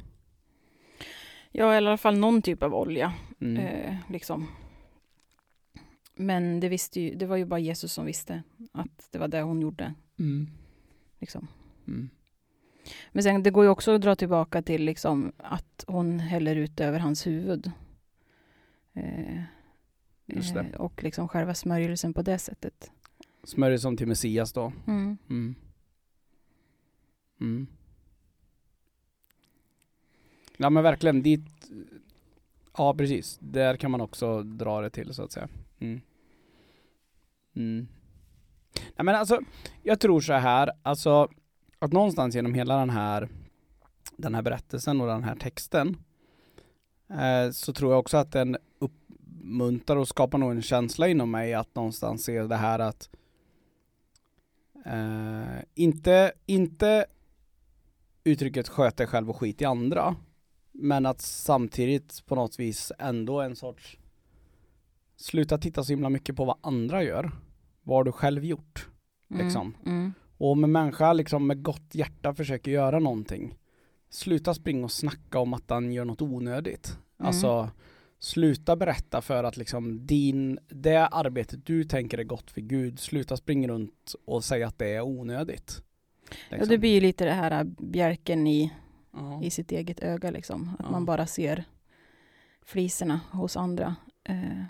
Ja, 1.52 1.74
eller 1.74 1.88
i 1.88 1.92
alla 1.92 1.98
fall 1.98 2.18
någon 2.18 2.42
typ 2.42 2.64
av 2.64 2.76
olja. 2.76 3.14
Mm. 3.42 3.58
Eh, 3.58 3.96
liksom. 4.10 4.48
Men 6.16 6.60
det 6.60 6.70
visste 6.70 7.02
ju, 7.02 7.16
det 7.16 7.26
var 7.26 7.36
ju 7.36 7.46
bara 7.46 7.60
Jesus 7.60 7.94
som 7.94 8.06
visste 8.06 8.44
att 8.72 9.08
det 9.12 9.20
var 9.20 9.28
det 9.28 9.42
hon 9.42 9.62
gjorde. 9.62 9.94
Mm. 10.20 10.48
Liksom. 11.20 11.48
Mm. 11.88 12.10
Men 13.12 13.24
sen, 13.24 13.44
det 13.44 13.52
går 13.52 13.64
ju 13.64 13.70
också 13.70 13.96
att 13.96 14.02
dra 14.02 14.16
tillbaka 14.16 14.62
till 14.62 14.84
liksom 14.84 15.32
att 15.38 15.86
hon 15.88 16.20
häller 16.20 16.56
ut 16.56 16.80
över 16.80 17.00
hans 17.00 17.28
huvud. 17.28 17.72
Eh. 18.94 19.44
Eh, 20.32 20.82
och 20.82 21.04
liksom 21.04 21.28
själva 21.28 21.54
smörjelsen 21.54 22.14
på 22.14 22.22
det 22.22 22.38
sättet. 22.38 22.92
Smörjer 23.44 23.78
som 23.78 23.98
till 23.98 24.08
Messias 24.08 24.54
då. 24.54 24.74
Mm. 24.88 25.18
Mm. 25.30 25.56
Mm. 27.40 27.68
Ja 30.58 30.70
men 30.70 30.84
verkligen, 30.84 31.22
dit... 31.22 31.72
Ja 32.78 32.94
precis, 32.94 33.38
där 33.42 33.76
kan 33.76 33.92
man 33.92 34.02
också 34.02 34.44
dra 34.44 34.82
det 34.82 34.90
till 34.90 35.14
så 35.14 35.24
att 35.24 35.32
säga. 35.32 35.50
Mm. 35.80 36.02
Mm. 37.56 37.88
Nej 38.74 39.06
men 39.06 39.16
alltså, 39.16 39.40
jag 39.84 40.00
tror 40.00 40.22
så 40.22 40.34
här, 40.34 40.72
alltså 40.84 41.30
att 41.80 41.92
någonstans 41.92 42.36
genom 42.36 42.54
hela 42.54 42.78
den 42.78 42.90
här 42.90 43.30
den 44.18 44.36
här 44.36 44.42
berättelsen 44.42 45.02
och 45.02 45.08
den 45.08 45.24
här 45.24 45.36
texten 45.36 45.98
eh, 47.10 47.52
så 47.52 47.74
tror 47.74 47.92
jag 47.92 48.00
också 48.00 48.18
att 48.18 48.32
den 48.32 48.58
uppmuntrar 49.42 49.98
och 49.98 50.08
skapar 50.08 50.38
nog 50.38 50.52
en 50.52 50.62
känsla 50.62 51.08
inom 51.08 51.32
mig 51.32 51.54
att 51.54 51.76
någonstans 51.76 52.24
se 52.24 52.44
det 52.44 52.56
här 52.56 52.80
att 52.80 53.10
eh, 54.86 55.64
inte, 55.76 56.32
inte 56.46 57.06
uttrycket 58.24 58.68
sköt 58.68 58.98
dig 58.98 59.08
själv 59.08 59.30
och 59.30 59.38
skit 59.38 59.62
i 59.62 59.66
andra 59.66 60.16
men 60.72 61.06
att 61.06 61.22
samtidigt 61.22 62.26
på 62.26 62.36
något 62.36 62.60
vis 62.60 62.92
ändå 63.00 63.42
en 63.42 63.56
sorts 63.56 63.98
sluta 65.16 65.58
titta 65.58 65.84
så 65.84 65.94
himla 65.94 66.10
mycket 66.10 66.36
på 66.36 66.46
vad 66.46 66.58
andra 66.62 67.04
gör. 67.04 67.32
Vad 67.84 67.98
har 67.98 68.04
du 68.04 68.12
själv 68.12 68.46
gjort? 68.46 68.90
Mm. 69.32 69.46
Liksom. 69.46 69.78
Mm. 69.86 70.14
Och 70.38 70.52
om 70.52 70.64
en 70.64 70.72
människa 70.72 71.14
liksom 71.14 71.48
med 71.48 71.64
gott 71.64 71.96
hjärta 71.96 72.34
försöker 72.34 72.72
göra 72.72 73.00
någonting 73.00 73.58
Sluta 74.10 74.54
springa 74.54 74.84
och 74.84 74.92
snacka 74.92 75.40
om 75.40 75.54
att 75.54 75.68
den 75.68 75.92
gör 75.92 76.06
något 76.06 76.22
onödigt. 76.22 76.98
Mm. 77.20 77.28
Alltså 77.28 77.70
Sluta 78.24 78.76
berätta 78.76 79.22
för 79.22 79.44
att 79.44 79.58
liksom 79.58 80.06
din, 80.06 80.60
det 80.68 81.08
arbetet 81.08 81.66
du 81.66 81.84
tänker 81.84 82.18
är 82.18 82.24
gott 82.24 82.52
för 82.52 82.62
Gud, 82.62 83.00
sluta 83.00 83.38
springa 83.38 83.68
runt 83.68 84.16
och 84.26 84.44
säga 84.44 84.68
att 84.68 84.78
det 84.80 84.94
är 84.94 85.02
onödigt. 85.02 85.82
Ja, 86.30 86.36
Liksom. 86.50 86.70
det 86.70 86.78
blir 86.78 86.94
ju 86.94 87.00
lite 87.02 87.26
det 87.26 87.32
här 87.32 87.52
äh, 87.52 87.64
bjälken 87.64 88.48
i, 88.48 88.72
Ja. 89.14 89.44
i 89.44 89.50
sitt 89.50 89.72
eget 89.72 90.00
öga 90.00 90.32
liksom. 90.32 90.70
Att 90.80 90.86
Ja. 90.86 90.92
man 90.92 91.06
bara 91.06 91.28
ser 91.28 91.64
fliserna 92.66 93.20
hos 93.32 93.58
andra. 93.58 93.96
Eh, 94.24 94.64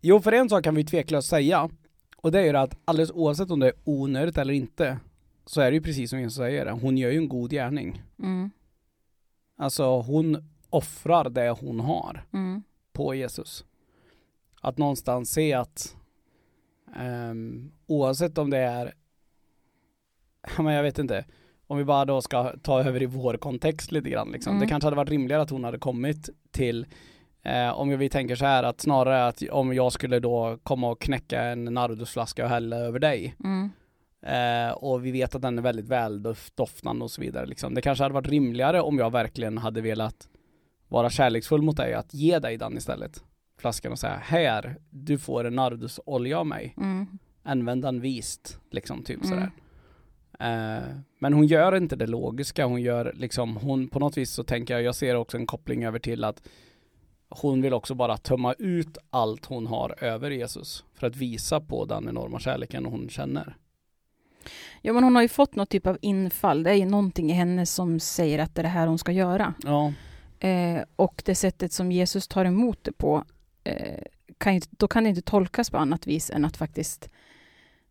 Jo, 0.00 0.20
för 0.20 0.32
en 0.32 0.48
sak 0.48 0.64
kan 0.64 0.74
vi 0.74 0.84
tveklöst 0.84 1.28
säga 1.28 1.68
och 2.16 2.32
det 2.32 2.40
är 2.40 2.44
ju 2.44 2.56
att 2.56 2.76
alldeles 2.84 3.10
oavsett 3.10 3.50
om 3.50 3.60
det 3.60 3.66
är 3.66 3.74
onödigt 3.84 4.38
eller 4.38 4.54
inte 4.54 4.98
så 5.46 5.60
är 5.60 5.70
det 5.70 5.74
ju 5.74 5.82
precis 5.82 6.10
som 6.10 6.20
Jesus 6.20 6.36
säger, 6.36 6.70
hon 6.70 6.98
gör 6.98 7.10
ju 7.10 7.18
en 7.18 7.28
god 7.28 7.50
gärning. 7.50 8.02
mm, 8.18 8.50
Alltså 9.56 10.00
hon 10.00 10.48
offrar 10.74 11.28
det 11.30 11.50
hon 11.50 11.80
har. 11.80 12.24
mm, 12.32 12.62
på 12.92 13.14
Jesus. 13.14 13.64
Att 14.60 14.78
någonstans 14.78 15.32
se 15.32 15.52
att 15.52 15.96
ehm, 16.96 17.72
oavsett 17.86 18.38
om 18.38 18.50
det 18.50 18.58
är, 18.58 18.94
men 20.58 20.74
jag 20.74 20.82
vet 20.82 20.98
inte, 20.98 21.24
om 21.66 21.78
vi 21.78 21.84
bara 21.84 22.04
då 22.04 22.20
ska 22.20 22.52
ta 22.62 22.80
över 22.80 23.02
i 23.02 23.06
vår 23.06 23.36
kontext 23.36 23.92
lite 23.92 24.10
grann 24.10 24.30
liksom. 24.32 24.50
Mm. 24.50 24.60
Det 24.60 24.66
kanske 24.66 24.86
hade 24.86 24.96
varit 24.96 25.10
rimligare 25.10 25.42
att 25.42 25.50
hon 25.50 25.64
hade 25.64 25.78
kommit 25.78 26.30
till 26.50 26.86
eh, 27.42 27.70
om 27.70 27.98
vi 27.98 28.08
tänker 28.08 28.36
så 28.36 28.44
här 28.44 28.62
att 28.62 28.80
snarare 28.80 29.26
att 29.26 29.42
om 29.50 29.74
jag 29.74 29.92
skulle 29.92 30.20
då 30.20 30.58
komma 30.62 30.90
och 30.90 31.00
knäcka 31.00 31.42
en 31.42 31.64
nardusflaska 31.64 32.44
och 32.44 32.50
hälla 32.50 32.76
över 32.76 32.98
dig 32.98 33.34
mm, 33.44 33.70
Eh, 34.26 34.70
och 34.70 35.06
vi 35.06 35.10
vet 35.10 35.34
att 35.34 35.42
den 35.42 35.58
är 35.58 35.62
väldigt 35.62 35.88
väldoftande 35.88 37.04
och 37.04 37.10
så 37.10 37.20
vidare. 37.20 37.46
Liksom. 37.46 37.74
Det 37.74 37.82
kanske 37.82 38.04
hade 38.04 38.14
varit 38.14 38.28
rimligare 38.28 38.80
om 38.80 38.98
jag 38.98 39.12
verkligen 39.12 39.58
hade 39.58 39.80
velat 39.80 40.28
vara 40.88 41.10
kärleksfull 41.10 41.62
mot 41.62 41.76
dig, 41.76 41.94
att 41.94 42.14
ge 42.14 42.38
dig 42.38 42.56
den 42.56 42.76
istället. 42.76 43.22
Flaskan 43.58 43.92
och 43.92 43.98
säga, 43.98 44.20
här, 44.22 44.76
du 44.90 45.18
får 45.18 45.44
en 45.44 45.54
nardusolja 45.54 46.38
av 46.38 46.46
mig. 46.46 46.74
mm, 46.76 47.06
Använd 47.42 47.82
den 47.82 48.00
vist, 48.00 48.58
liksom 48.70 49.02
typ 49.02 49.24
Mm. 49.24 49.28
sådär. 49.28 49.50
Eh, 50.40 50.82
men 51.18 51.32
hon 51.32 51.46
gör 51.46 51.76
inte 51.76 51.96
det 51.96 52.06
logiska, 52.06 52.66
hon 52.66 52.82
gör 52.82 53.12
liksom, 53.16 53.56
hon 53.56 53.88
på 53.88 53.98
något 53.98 54.16
vis 54.16 54.30
så 54.30 54.44
tänker 54.44 54.74
jag, 54.74 54.82
jag 54.82 54.94
ser 54.94 55.14
också 55.14 55.36
en 55.36 55.46
koppling 55.46 55.84
över 55.84 55.98
till 55.98 56.24
att 56.24 56.42
hon 57.28 57.62
vill 57.62 57.72
också 57.74 57.94
bara 57.94 58.16
tömma 58.16 58.52
ut 58.58 58.98
allt 59.10 59.44
hon 59.46 59.66
har 59.66 60.04
över 60.04 60.30
Jesus 60.30 60.84
för 60.94 61.06
att 61.06 61.16
visa 61.16 61.60
på 61.60 61.84
den 61.84 62.08
enorma 62.08 62.38
kärleken 62.40 62.84
hon 62.86 63.08
känner. 63.08 63.56
Ja 64.82 64.92
men 64.92 65.04
hon 65.04 65.14
har 65.14 65.22
ju 65.22 65.28
fått 65.28 65.54
något 65.54 65.68
typ 65.70 65.86
av 65.86 65.98
infall. 66.00 66.62
Det 66.62 66.70
är 66.70 66.74
ju 66.74 66.86
någonting 66.86 67.30
i 67.30 67.34
henne 67.34 67.66
som 67.66 68.00
säger 68.00 68.38
att 68.38 68.54
det 68.54 68.60
är 68.60 68.62
det 68.62 68.68
här 68.68 68.86
hon 68.86 68.98
ska 68.98 69.12
göra. 69.12 69.54
Ja. 69.64 69.92
Eh, 70.44 70.84
och 70.96 71.22
det 71.26 71.34
sättet 71.34 71.72
som 71.72 71.92
Jesus 71.92 72.28
tar 72.28 72.44
emot 72.44 72.84
det 72.84 72.92
på, 72.92 73.24
eh, 73.64 74.02
kan 74.38 74.60
då 74.70 74.88
kan 74.88 75.02
det 75.04 75.08
inte 75.10 75.22
tolkas 75.22 75.70
på 75.70 75.76
annat 75.76 76.06
vis 76.06 76.30
än 76.30 76.44
att 76.44 76.56
faktiskt 76.56 77.08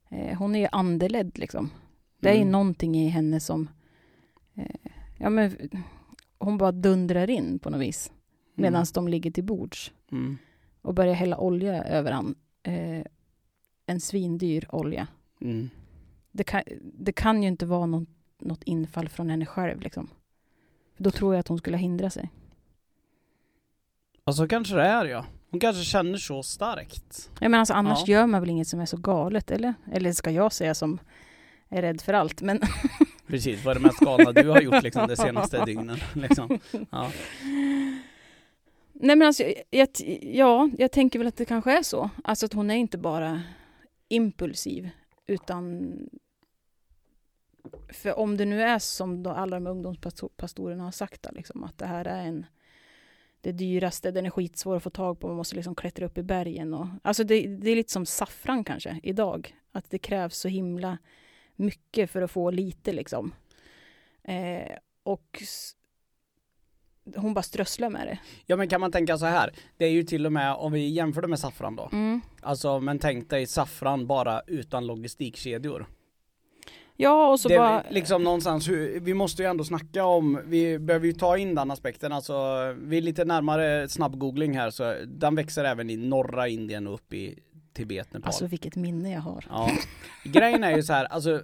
eh, 0.10 0.38
hon 0.38 0.56
är 0.56 0.70
andeledd 0.72 1.38
liksom. 1.38 1.70
Det 2.20 2.30
är 2.30 2.36
Mm. 2.36 2.52
någonting 2.52 2.96
i 2.96 3.08
henne 3.08 3.40
som, 3.40 3.70
eh, 4.56 4.92
ja 5.18 5.30
men 5.30 5.58
hon 6.38 6.58
bara 6.58 6.72
dundrar 6.72 7.30
in 7.30 7.60
på 7.60 7.70
något 7.70 7.82
vis. 7.82 8.12
Medan 8.56 8.76
Mm. 8.82 8.88
de 8.94 9.08
ligger 9.08 9.32
till 9.32 9.44
bords 9.44 9.92
Mm. 10.12 10.38
och 10.82 10.94
börjar 10.94 11.14
hälla 11.14 11.38
olja 11.38 11.84
över 11.84 12.12
han. 12.12 12.36
Eh, 12.64 13.06
en 13.86 14.00
svindyr 14.00 14.66
olja. 14.70 15.08
Mm. 15.42 15.70
Det 16.32 16.44
kan, 16.44 16.62
det 16.82 17.12
kan 17.14 17.44
ju 17.44 17.50
inte 17.50 17.66
vara 17.66 17.86
något, 17.86 18.10
något 18.40 18.64
infall 18.64 19.10
från 19.10 19.30
henne 19.30 19.46
själv 19.46 19.80
liksom. 19.82 20.10
Då 20.98 21.12
tror 21.12 21.34
jag 21.34 21.40
att 21.40 21.48
hon 21.48 21.58
skulle 21.58 21.78
hindra 21.78 22.10
sig. 22.10 22.30
Och 24.26 24.36
så 24.36 24.48
kanske 24.48 24.76
det 24.76 24.82
är 24.84 25.06
ja. 25.06 25.26
Hon 25.52 25.60
kanske 25.60 25.84
känner 25.84 26.18
så 26.18 26.44
starkt. 26.44 27.30
Jag 27.40 27.52
menar 27.52 27.60
alltså, 27.60 27.74
annars 27.74 28.00
Ja. 28.08 28.14
gör 28.14 28.28
man 28.28 28.42
väl 28.42 28.50
inget 28.50 28.68
som 28.68 28.80
är 28.80 28.86
så 28.86 28.98
galet, 28.98 29.52
eller? 29.52 29.74
Eller 29.92 30.12
ska 30.12 30.32
jag 30.32 30.54
säga 30.54 30.76
som 30.76 31.00
är 31.70 31.82
rädd 31.82 32.02
för 32.02 32.14
allt, 32.14 32.42
men 32.42 32.60
Precis, 33.28 33.66
vad 33.66 33.76
är 33.76 33.80
det 33.80 33.86
mest 33.86 34.00
galna 34.00 34.32
du 34.32 34.50
har 34.50 34.62
gjort 34.62 34.84
liksom 34.84 35.08
de 35.08 35.16
senaste 35.16 35.66
dygnen? 35.66 35.98
Liksom. 36.14 36.60
Ja. 36.90 37.12
Nej 38.94 39.16
men 39.16 39.22
alltså, 39.28 39.44
jag, 39.70 39.88
ja, 40.22 40.70
jag 40.78 40.92
tänker 40.92 41.20
väl 41.20 41.28
att 41.28 41.38
det 41.38 41.46
kanske 41.46 41.78
är 41.78 41.84
så. 41.84 42.10
Alltså 42.24 42.46
att 42.46 42.54
hon 42.54 42.70
är 42.72 42.76
inte 42.76 42.98
bara 42.98 43.42
impulsiv, 44.10 44.90
utan 45.28 45.92
för 47.94 48.20
om 48.20 48.38
det 48.38 48.46
nu 48.46 48.62
är 48.62 48.80
som 48.80 49.26
alla 49.28 49.56
de 49.60 49.68
ungdomspastorerna 49.68 50.84
har 50.84 50.92
sagt, 50.92 51.28
liksom, 51.32 51.64
att 51.64 51.78
det 51.78 51.86
här 51.86 52.06
är 52.06 52.22
en 52.24 52.46
det 53.44 53.52
dyraste, 53.52 54.12
den 54.12 54.26
är 54.26 54.30
skitsvår 54.30 54.76
att 54.76 54.84
få 54.84 54.90
tag 54.90 55.20
på, 55.20 55.28
man 55.28 55.38
måste 55.38 55.56
liksom 55.56 55.76
klättra 55.76 56.06
upp 56.06 56.18
i 56.18 56.24
bergen. 56.24 56.74
Och, 56.74 56.88
alltså 57.02 57.24
det, 57.24 57.48
det 57.48 57.72
är 57.72 57.76
lite 57.76 57.92
som 57.92 58.06
saffran 58.06 58.64
kanske 58.64 59.00
idag, 59.04 59.56
att 59.72 59.90
det 59.90 59.98
krävs 59.98 60.38
så 60.38 60.48
himla 60.48 60.98
mycket 61.56 62.10
för 62.10 62.22
att 62.22 62.32
få 62.32 62.52
lite 62.52 62.94
liksom. 62.94 63.34
Eh, 64.24 64.78
och 65.04 65.44
hon 67.16 67.34
bara 67.34 67.44
strösslar 67.44 67.90
med 67.90 68.08
det. 68.08 68.20
ja 68.46 68.56
men 68.56 68.70
kan 68.70 68.82
man 68.82 68.92
tänka 68.92 69.18
så 69.18 69.26
här, 69.26 69.54
det 69.78 69.86
är 69.86 69.92
ju 69.92 70.04
till 70.04 70.26
och 70.26 70.34
med 70.34 70.56
om 70.56 70.72
vi 70.72 70.88
jämför 70.88 71.22
det 71.22 71.28
med 71.28 71.40
saffran 71.40 71.76
då. 71.76 71.90
Mm. 71.92 72.22
Alltså 72.42 72.80
men 72.80 73.00
tänk 73.00 73.30
dig 73.30 73.48
saffran 73.48 74.08
bara 74.08 74.42
utan 74.48 74.88
logistikkedjor. 74.88 75.88
Ja, 76.96 77.32
och 77.32 77.40
så 77.40 77.50
det 77.50 77.58
bara... 77.58 77.84
liksom 77.90 78.24
någonstans, 78.24 78.68
vi 79.02 79.14
måste 79.14 79.44
ju 79.44 79.50
ändå 79.50 79.64
snacka 79.64 80.06
om, 80.06 80.42
vi 80.46 80.80
behöver 80.80 81.08
ju 81.08 81.14
ta 81.14 81.38
in 81.38 81.56
den 81.56 81.72
aspekten, 81.72 82.12
alltså 82.12 82.34
vi 82.78 82.98
är 82.98 83.02
lite 83.02 83.26
närmare 83.26 83.90
snabbgoogling 83.90 84.58
här 84.58 84.70
så 84.70 84.96
den 85.08 85.36
växer 85.36 85.64
även 85.64 85.90
i 85.90 85.98
norra 85.98 86.48
Indien 86.48 86.88
och 86.88 86.94
upp 86.94 87.14
i 87.14 87.40
Tibet, 87.74 88.14
Nepal. 88.14 88.28
Alltså 88.28 88.46
vilket 88.46 88.76
minne 88.76 89.12
jag 89.12 89.22
har. 89.22 89.46
Ja. 89.50 89.72
Grejen 90.24 90.64
är 90.64 90.76
ju 90.76 90.84
så 90.84 90.94
här, 90.94 91.06
alltså 91.06 91.42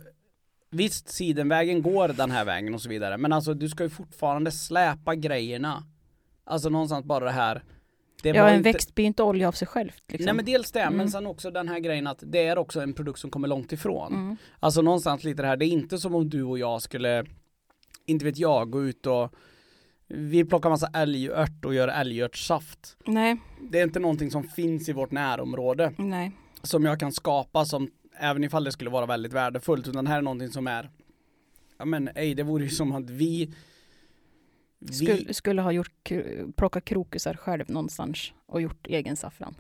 Visst, 0.72 1.10
sidenvägen 1.10 1.82
går 1.82 2.08
den 2.08 2.32
här 2.32 2.46
vägen 2.46 2.74
och 2.74 2.82
så 2.82 2.90
vidare, 2.90 3.18
men 3.18 3.34
alltså 3.34 3.54
du 3.54 3.70
ska 3.70 3.84
ju 3.84 3.90
fortfarande 3.90 4.52
släpa 4.52 5.16
grejerna. 5.16 5.84
Alltså 6.44 6.70
någonstans 6.70 7.06
bara 7.06 7.26
det 7.26 7.32
här. 7.32 7.64
Det 8.24 8.30
ja, 8.30 8.50
en 8.50 8.56
inte... 8.58 8.72
växt 8.72 8.96
blir 8.96 9.06
inte 9.06 9.24
olja 9.24 9.48
av 9.48 9.52
sig 9.52 9.68
självt. 9.68 10.04
Liksom. 10.08 10.26
Nej 10.26 10.34
men 10.34 10.46
dels 10.46 10.72
det, 10.72 10.80
men 10.86 10.94
Mm. 10.94 11.08
sen 11.08 11.26
också 11.28 11.52
den 11.52 11.68
här 11.68 11.80
grejen 11.80 12.08
att 12.08 12.24
det 12.28 12.46
är 12.46 12.58
också 12.58 12.82
en 12.82 12.94
produkt 12.94 13.20
som 13.20 13.30
kommer 13.32 13.48
långt 13.48 13.72
ifrån. 13.72 14.14
mm. 14.14 14.38
Alltså 14.60 14.82
någonstans 14.82 15.24
lite 15.24 15.42
det 15.42 15.48
här, 15.48 15.58
det 15.58 15.66
är 15.66 15.70
inte 15.70 15.98
som 15.98 16.16
om 16.16 16.30
du 16.30 16.44
och 16.44 16.60
jag 16.60 16.82
skulle, 16.82 17.26
inte 18.06 18.26
vet 18.26 18.38
jag, 18.38 18.70
gå 18.72 18.84
ut 18.84 19.06
och 19.06 19.34
vi 20.08 20.46
plockar 20.46 20.70
massa 20.70 20.90
älgört 20.94 21.66
och 21.66 21.74
gör 21.74 21.88
älgörtssaft. 21.88 22.98
Nej, 23.06 23.38
Det 23.72 23.80
är 23.80 23.84
inte 23.84 24.00
någonting 24.00 24.32
som 24.32 24.44
finns 24.44 24.90
i 24.90 24.94
vårt 24.94 25.12
närområde 25.12 25.94
nej. 25.98 26.32
som 26.64 26.86
jag 26.86 27.00
kan 27.00 27.12
skapa 27.12 27.66
som 27.66 27.92
även 28.20 28.44
ifall 28.44 28.64
det 28.64 28.72
skulle 28.72 28.90
vara 28.90 29.06
väldigt 29.06 29.34
värdefullt 29.34 29.88
utan 29.88 30.06
det 30.06 30.12
här 30.12 30.18
är 30.18 30.22
någonting 30.22 30.50
som 30.50 30.68
är 30.68 30.90
ja 31.78 31.86
men 31.86 32.10
ej 32.16 32.36
det 32.36 32.44
vore 32.44 32.64
ju 32.64 32.70
som 32.70 32.92
att 32.92 33.10
vi 33.10 33.54
vi, 34.80 34.94
Skulle, 34.94 35.34
skulle 35.34 35.62
ha 35.62 35.72
gjort, 35.72 36.12
plockat 36.56 36.86
krokusar 36.86 37.34
själv 37.34 37.70
någonstans 37.70 38.34
och 38.46 38.62
gjort 38.62 38.88
egen 38.88 39.16
saffran. 39.18 39.56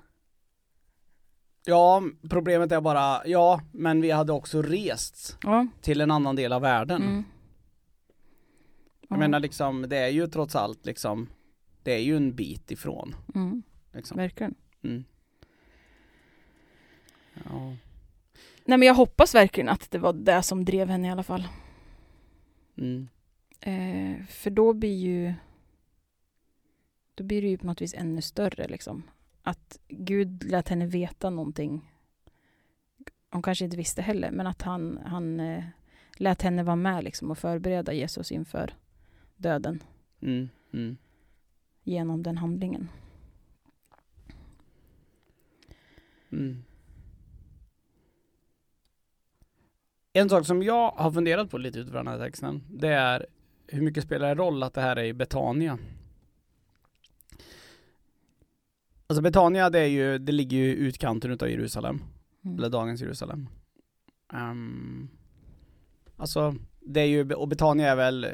ja 1.65 2.03
problemet 2.29 2.71
är 2.71 2.81
bara, 2.81 3.27
ja 3.27 3.61
men 3.71 4.01
vi 4.01 4.11
hade 4.11 4.31
också 4.33 4.61
rest 4.61 5.38
Ja. 5.43 5.67
till 5.81 6.01
en 6.01 6.11
annan 6.11 6.35
del 6.35 6.53
av 6.53 6.61
världen. 6.61 7.01
Mm. 7.01 7.23
Jag 9.09 9.15
Ja. 9.15 9.19
menar 9.19 9.39
liksom, 9.39 9.81
det 9.89 9.97
är 9.97 10.07
ju 10.09 10.27
trots 10.27 10.55
allt 10.55 10.85
liksom, 10.85 11.29
det 11.83 11.91
är 11.93 11.99
ju 11.99 12.17
en 12.17 12.35
bit 12.35 12.71
ifrån. 12.71 13.15
Mm. 13.35 13.63
Liksom. 13.93 14.17
Verkligen. 14.17 14.55
Mm. 14.83 15.03
Ja. 17.33 17.75
Nej 18.65 18.77
men 18.77 18.81
jag 18.88 18.93
hoppas 18.95 19.35
verkligen 19.35 19.69
att 19.69 19.91
det 19.91 19.97
var 19.97 20.13
det 20.13 20.43
som 20.43 20.65
drev 20.65 20.88
henne 20.89 21.07
i 21.07 21.11
alla 21.11 21.23
fall. 21.23 21.47
Mm. 22.77 23.07
Eh, 23.61 24.25
för 24.25 24.49
då 24.49 24.73
blir 24.73 24.97
ju 24.97 25.33
då 27.15 27.23
blir 27.23 27.41
det 27.41 27.47
ju 27.47 27.57
på 27.57 27.65
något 27.65 27.81
vis 27.81 27.93
ännu 27.93 28.21
större 28.21 28.67
liksom. 28.67 29.03
Att 29.43 29.79
Gud 29.87 30.43
lät 30.43 30.69
henne 30.69 30.85
veta 30.85 31.29
någonting. 31.29 31.91
Hon 33.31 33.41
kanske 33.41 33.65
inte 33.65 33.77
visste 33.77 34.01
heller, 34.01 34.31
men 34.31 34.47
att 34.47 34.61
han, 34.61 34.99
han 35.05 35.39
eh, 35.39 35.63
lät 36.17 36.41
henne 36.41 36.63
vara 36.63 36.75
med 36.75 37.03
liksom 37.03 37.31
och 37.31 37.37
förbereda 37.37 37.93
Jesus 37.93 38.31
inför 38.31 38.73
döden 39.35 39.83
Mm. 40.21 40.49
Mm. 40.73 40.97
genom 41.83 42.23
den 42.23 42.37
handlingen. 42.37 42.89
Mm. 46.31 46.63
En 50.13 50.29
sak 50.29 50.45
som 50.45 50.63
jag 50.63 50.91
har 50.91 51.11
funderat 51.11 51.51
på 51.51 51.57
lite 51.57 51.79
utifrån 51.79 52.05
den 52.05 52.19
här 52.19 52.25
texten, 52.25 52.63
det 52.69 52.87
är 52.93 53.25
hur 53.71 53.81
mycket 53.81 54.03
spelar 54.03 54.27
det 54.27 54.41
roll 54.41 54.63
att 54.63 54.73
det 54.73 54.81
här 54.81 54.95
är 54.95 55.03
i 55.03 55.13
Betania? 55.13 55.77
Alltså 59.07 59.21
Betania 59.21 59.69
det 59.69 59.79
är 59.79 59.85
ju, 59.88 60.17
det 60.17 60.31
ligger 60.31 60.57
ju 60.57 60.63
i 60.65 60.75
utkanten 60.75 61.31
utav 61.31 61.49
Jerusalem, 61.49 62.01
Mm. 62.45 62.57
eller 62.57 62.69
dagens 62.69 63.01
Jerusalem. 63.01 63.49
Um, 64.33 65.09
alltså, 66.17 66.55
det 66.79 66.99
är 67.01 67.05
ju, 67.05 67.33
och 67.33 67.47
Betania 67.47 67.88
är 67.91 67.95
väl, 67.95 68.27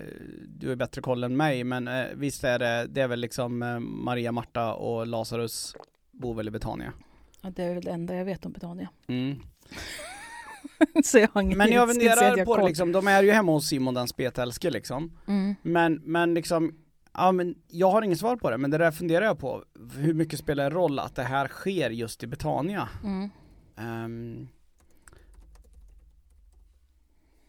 du 0.48 0.70
har 0.70 0.76
bättre 0.76 1.02
koll 1.02 1.24
än 1.24 1.38
mig, 1.38 1.64
men 1.64 1.88
eh, 1.88 2.06
visst 2.16 2.44
är 2.44 2.60
det, 2.60 2.88
det 2.90 3.02
är 3.02 3.08
väl 3.08 3.20
liksom 3.20 3.62
eh, 3.64 3.80
Maria, 3.80 4.32
Marta 4.32 4.74
och 4.74 5.08
Lazarus 5.08 5.76
bor 6.12 6.34
väl 6.34 6.48
i 6.48 6.52
Betania? 6.52 6.94
Ja, 7.42 7.50
det 7.50 7.64
är 7.64 7.74
väl 7.74 7.84
det 7.84 7.92
enda 7.92 8.16
jag 8.16 8.26
vet 8.26 8.46
om 8.46 8.52
Betania. 8.52 8.90
Mm. 9.08 9.40
Så 11.04 11.18
jag 11.18 11.30
har 11.34 11.42
ingen 11.42 11.58
Men 11.58 11.72
jag 11.72 11.90
funderar 11.90 12.38
jag 12.38 12.46
på 12.46 12.58
det 12.58 12.66
liksom, 12.66 12.92
de 12.92 13.08
är 13.08 13.24
ju 13.24 13.32
hemma 13.32 13.52
hos 13.52 13.68
Simon 13.68 13.94
den 13.94 14.08
spetälske 14.08 14.70
liksom. 14.70 15.12
Mm. 15.28 15.56
Men, 15.62 16.02
men 16.04 16.34
liksom, 16.34 16.76
ja 17.14 17.32
men 17.32 17.56
jag 17.68 17.92
har 17.92 18.02
inget 18.02 18.20
svar 18.20 18.36
på 18.36 18.50
det, 18.50 18.58
men 18.58 18.72
det 18.72 18.78
där 18.78 18.92
funderar 18.92 19.26
jag 19.26 19.40
på. 19.40 19.64
Hur 19.96 20.14
mycket 20.14 20.40
spelar 20.40 20.64
det 20.64 20.76
roll 20.76 21.00
att 21.00 21.16
det 21.16 21.24
här 21.24 21.48
sker 21.48 21.90
just 21.90 22.24
i 22.24 22.28
Betania? 22.28 22.90
Mm. 23.04 23.30
Ehm, 23.78 24.48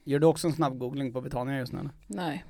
gör 0.05 0.19
du 0.19 0.27
också 0.27 0.47
en 0.47 0.53
snabb 0.53 0.79
googling 0.79 1.13
på 1.13 1.21
Betania 1.21 1.59
just 1.59 1.73
nu 1.73 1.79
eller? 1.79 1.91
Nej. 2.07 2.45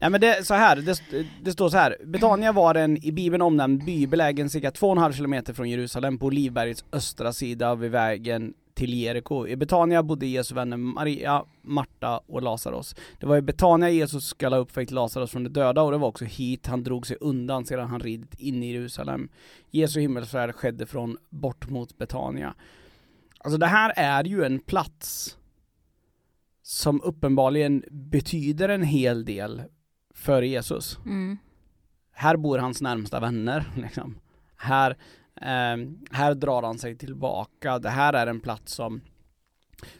Nej 0.00 0.10
men 0.10 0.20
det, 0.20 0.46
så 0.46 0.54
här, 0.54 0.76
det, 0.76 1.26
det 1.42 1.52
står 1.52 1.68
så 1.68 1.76
här. 1.76 1.96
Betania 2.04 2.52
var 2.52 2.74
en 2.74 3.04
i 3.04 3.12
bibeln 3.12 3.42
omnämnd 3.42 3.84
by 3.84 4.06
belägen 4.06 4.50
cirka 4.50 4.70
2,5 4.70 5.12
kilometer 5.12 5.52
från 5.52 5.70
Jerusalem 5.70 6.18
på 6.18 6.26
Olivbergets 6.26 6.84
östra 6.92 7.32
sida 7.32 7.74
vid 7.74 7.90
vägen 7.90 8.54
till 8.80 8.94
Jeriko. 8.94 9.46
I 9.46 9.56
Betania 9.56 10.02
bodde 10.02 10.26
Jesu 10.26 10.54
vänner 10.54 10.76
Maria, 10.76 11.44
Marta 11.62 12.20
och 12.26 12.42
Lazarus. 12.42 12.94
Det 13.18 13.26
var 13.26 13.36
i 13.36 13.42
Betania 13.42 13.90
Jesus 13.90 14.24
skulle 14.24 14.56
ha 14.56 14.60
uppväckt 14.60 14.90
Lazarus 14.90 15.30
från 15.30 15.44
de 15.44 15.50
döda 15.50 15.82
och 15.82 15.92
det 15.92 15.98
var 15.98 16.08
också 16.08 16.24
hit 16.24 16.66
han 16.66 16.84
drog 16.84 17.06
sig 17.06 17.16
undan 17.20 17.64
sedan 17.64 17.88
han 17.88 18.00
ridit 18.00 18.34
in 18.34 18.62
i 18.62 18.72
Jerusalem. 18.72 19.28
Jesu 19.70 20.00
himmelsfärd 20.00 20.54
skedde 20.54 20.86
från 20.86 21.16
bort 21.30 21.68
mot 21.70 21.98
Betania. 21.98 22.54
Alltså 23.38 23.58
det 23.58 23.66
här 23.66 23.92
är 23.96 24.24
ju 24.24 24.44
en 24.44 24.58
plats 24.58 25.36
som 26.62 27.00
uppenbarligen 27.02 27.84
betyder 27.90 28.68
en 28.68 28.82
hel 28.82 29.24
del 29.24 29.62
för 30.14 30.42
Jesus. 30.42 30.98
Mm. 31.06 31.38
Här 32.12 32.36
bor 32.36 32.58
hans 32.58 32.82
närmsta 32.82 33.20
vänner 33.20 33.64
liksom. 33.76 34.18
Här, 34.56 34.96
här 36.10 36.34
drar 36.34 36.62
han 36.62 36.78
sig 36.78 36.96
tillbaka. 36.96 37.78
Det 37.78 37.90
här 37.90 38.12
är 38.12 38.26
en 38.26 38.40
plats 38.40 38.72
som, 38.72 39.00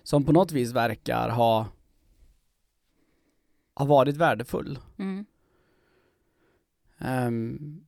som 0.02 0.24
på 0.24 0.32
något 0.32 0.52
vis 0.52 0.72
verkar 0.72 1.28
ha, 1.28 1.68
ha 3.74 3.84
varit 3.84 4.16
värdefull. 4.16 4.78
Mm. 4.98 5.24
Ehm, 6.98 7.80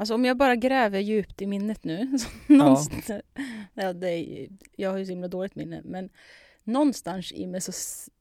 Alltså 0.00 0.14
om 0.14 0.24
jag 0.24 0.36
bara 0.36 0.56
gräver 0.56 1.00
djupt 1.00 1.42
i 1.42 1.46
minnet 1.46 1.84
nu. 1.84 2.18
någonstans, 2.46 3.10
ja. 3.74 3.82
är, 3.84 4.48
jag 4.76 4.90
har 4.90 4.98
ju 4.98 5.04
så 5.04 5.10
himla 5.10 5.28
dåligt 5.28 5.54
minne. 5.54 5.80
Men 5.84 6.10
någonstans 6.64 7.32
i 7.32 7.46
mig 7.46 7.60
så, 7.60 7.72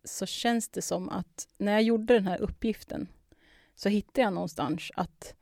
så 0.04 0.26
känns 0.26 0.70
det 0.70 0.82
som 0.82 1.10
att 1.10 1.48
när 1.58 1.72
jag 1.72 1.82
gjorde 1.82 2.14
den 2.14 2.28
här 2.28 2.42
uppgiften 2.42 3.08
så 3.76 3.90
hittade 3.90 4.22
jag 4.22 4.34
någonstans 4.34 4.92
att, 4.96 5.36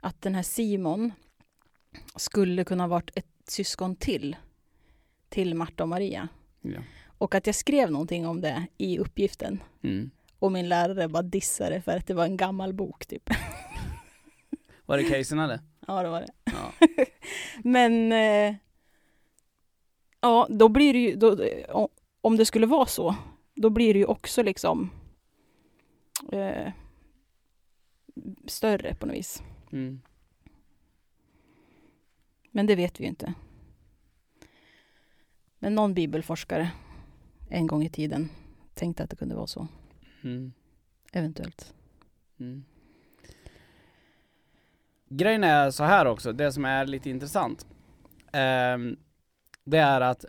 att 0.00 0.22
den 0.22 0.34
här 0.34 0.42
Simon 0.42 1.12
skulle 2.16 2.64
kunna 2.64 2.86
varit 2.88 3.10
ett 3.14 3.26
syskon 3.46 3.96
till 3.96 4.36
till 5.28 5.54
Marta 5.54 5.82
och 5.82 5.88
Maria. 5.88 6.28
ja. 6.60 6.80
Och 7.18 7.34
att 7.34 7.46
jag 7.46 7.54
skrev 7.56 7.90
någonting 7.90 8.26
om 8.26 8.40
det 8.40 8.66
i 8.78 8.98
uppgiften. 8.98 9.62
mm. 9.82 10.10
Och 10.38 10.52
min 10.52 10.68
lärare 10.68 11.08
bara 11.08 11.22
dissade 11.22 11.80
för 11.82 11.96
att 11.96 12.06
det 12.06 12.14
var 12.14 12.24
en 12.24 12.36
gammal 12.36 12.72
bok 12.72 13.06
typ. 13.06 13.30
Var 14.86 14.96
det 14.96 15.04
casen 15.04 15.38
eller? 15.38 15.60
Ja, 15.86 16.02
det 16.02 16.08
var 16.08 16.20
det. 16.20 16.32
Ja. 16.44 16.86
Men 17.64 18.12
eh, 18.12 18.54
ja, 20.20 20.46
då 20.50 20.68
blir 20.68 20.92
det 20.92 20.98
ju, 20.98 21.14
då, 21.16 21.38
o- 21.72 21.88
om 22.20 22.36
det 22.36 22.44
skulle 22.44 22.66
vara 22.66 22.86
så, 22.86 23.16
då 23.54 23.70
blir 23.70 23.94
det 23.94 23.98
ju 24.00 24.06
också 24.06 24.42
liksom 24.42 24.90
eh, 26.32 26.72
större 28.46 28.94
på 28.94 29.06
något 29.06 29.16
vis. 29.16 29.42
Mm. 29.72 30.00
Men 32.56 32.66
det 32.66 32.76
vet 32.76 33.00
vi 33.00 33.04
ju 33.04 33.08
inte. 33.10 33.34
Men 35.58 35.74
någon 35.74 35.94
bibelforskare 35.94 36.70
en 37.50 37.66
gång 37.66 37.82
i 37.82 37.88
tiden 37.88 38.28
tänkte 38.74 39.02
att 39.04 39.10
det 39.10 39.16
kunde 39.16 39.34
vara 39.34 39.46
så. 39.46 39.68
Mm. 40.22 40.52
Eventuellt. 41.12 41.74
Mm. 42.40 42.64
Grejen 45.08 45.44
är 45.44 45.70
så 45.70 45.84
här 45.84 46.06
också, 46.06 46.32
det 46.32 46.52
som 46.52 46.64
är 46.64 46.86
lite 46.86 47.10
intressant. 47.10 47.66
ehm, 48.32 48.96
det 49.64 49.78
är 49.78 50.00
att 50.00 50.24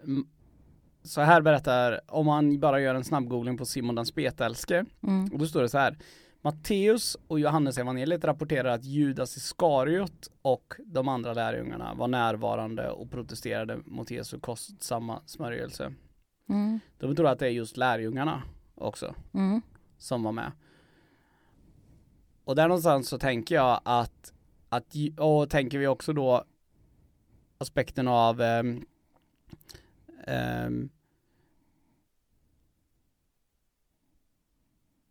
så 1.04 1.22
här 1.22 1.42
berättar, 1.42 2.02
om 2.08 2.26
man 2.26 2.60
bara 2.60 2.80
gör 2.82 2.96
en 2.96 3.04
snabb 3.04 3.28
googling 3.28 3.58
på 3.58 3.66
Simon 3.66 3.96
den 3.96 4.06
spetälske, 4.06 4.86
Mm. 5.04 5.34
och 5.34 5.40
då 5.40 5.46
står 5.48 5.62
det 5.62 5.70
så 5.70 5.78
här. 5.78 5.98
Matteus 6.46 7.18
och 7.28 7.40
Johannes 7.40 7.78
evangeliet 7.78 8.24
rapporterar 8.24 8.70
att 8.70 8.84
Judas 8.84 9.38
Iskariot 9.38 10.32
och 10.42 10.74
de 10.86 11.08
andra 11.08 11.34
lärjungarna 11.34 11.94
var 11.94 12.08
närvarande 12.08 12.90
och 12.90 13.12
protesterade 13.12 13.78
mot 13.86 14.12
Jesu 14.12 14.40
kostsamma 14.40 15.22
smörjelse. 15.26 15.94
Mm. 16.50 16.80
De 16.98 17.16
tror 17.16 17.28
att 17.28 17.40
det 17.40 17.46
är 17.46 17.52
just 17.52 17.78
lärjungarna 17.78 18.44
också 18.76 19.16
Mm. 19.34 19.62
som 19.98 20.24
var 20.24 20.32
med. 20.32 20.52
Och 22.44 22.56
där 22.56 22.68
någonstans 22.68 23.10
så 23.10 23.18
tänker 23.18 23.56
jag 23.56 23.82
att, 23.84 24.34
att 24.70 24.96
och 25.18 25.50
tänker 25.50 25.78
vi 25.78 25.88
också 25.88 26.14
då 26.14 26.44
aspekten 27.58 28.08
av 28.08 28.42
ehm, 28.42 28.86
ehm, 30.28 30.90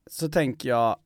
så 0.07 0.29
tänker 0.29 0.69
jag 0.69 0.99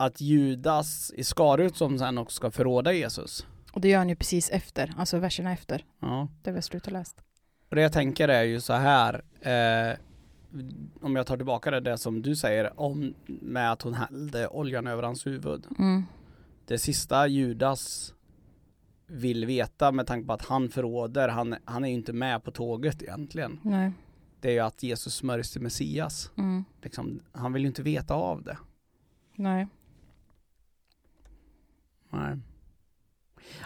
att 0.00 0.20
Judas 0.20 1.12
Iskariot 1.16 1.76
som 1.76 1.98
sen 1.98 2.18
också 2.18 2.36
ska 2.36 2.50
förråda 2.50 2.92
Jesus. 2.92 3.46
Och 3.72 3.80
det 3.80 3.88
gör 3.88 3.98
han 3.98 4.08
ju 4.08 4.16
precis 4.16 4.50
efter, 4.50 4.94
alltså 4.96 5.18
verserna 5.18 5.52
efter. 5.52 5.84
Ja. 6.00 6.28
Det 6.42 6.50
vi 6.50 6.56
har 6.56 6.62
slutat 6.62 6.92
läst. 6.92 7.22
Och 7.68 7.76
det 7.76 7.82
jag 7.82 7.92
tänker 7.92 8.28
är 8.28 8.42
ju 8.42 8.60
så 8.60 8.72
här, 8.72 9.24
eh, 9.40 9.98
om 11.00 11.16
jag 11.16 11.26
tar 11.26 11.36
tillbaka 11.36 11.70
det, 11.70 11.80
det 11.80 11.98
som 11.98 12.22
du 12.22 12.36
säger 12.36 12.80
om 12.80 13.14
med 13.26 13.72
att 13.72 13.82
hon 13.82 13.94
hällde 13.94 14.48
oljan 14.48 14.86
över 14.86 15.02
hans 15.02 15.26
huvud. 15.26 15.66
Mm. 15.78 16.04
Det 16.66 16.78
sista 16.78 17.26
Judas 17.26 18.14
vill 19.06 19.46
veta 19.46 19.92
med 19.92 20.06
tanke 20.06 20.26
på 20.26 20.32
att 20.32 20.44
han 20.44 20.68
förråder, 20.68 21.28
han, 21.28 21.56
han 21.64 21.84
är 21.84 21.88
ju 21.88 21.94
inte 21.94 22.12
med 22.12 22.44
på 22.44 22.50
tåget 22.50 23.02
egentligen. 23.02 23.60
Nej. 23.62 23.92
Det 24.40 24.48
är 24.48 24.52
ju 24.52 24.60
att 24.60 24.82
Jesus 24.82 25.14
smörjs 25.14 25.52
till 25.52 25.62
Messias. 25.62 26.30
Mm. 26.36 26.64
Liksom, 26.82 27.20
han 27.32 27.52
vill 27.52 27.62
ju 27.62 27.68
inte 27.68 27.82
veta 27.82 28.14
av 28.14 28.42
det. 28.42 28.58
Nej. 29.36 29.66
Nej. 32.10 32.36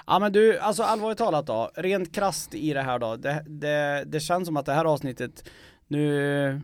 Ja 0.06 0.18
men 0.18 0.32
du, 0.32 0.58
alltså 0.58 0.82
allvarligt 0.82 1.18
talat 1.18 1.46
då, 1.46 1.70
rent 1.74 2.14
krasst 2.14 2.54
i 2.54 2.72
det 2.72 2.82
här 2.82 2.98
då, 2.98 3.16
det, 3.16 3.44
det, 3.46 4.04
det 4.06 4.20
känns 4.20 4.46
som 4.46 4.56
att 4.56 4.66
det 4.66 4.72
här 4.72 4.84
avsnittet 4.84 5.50
nu 5.88 6.60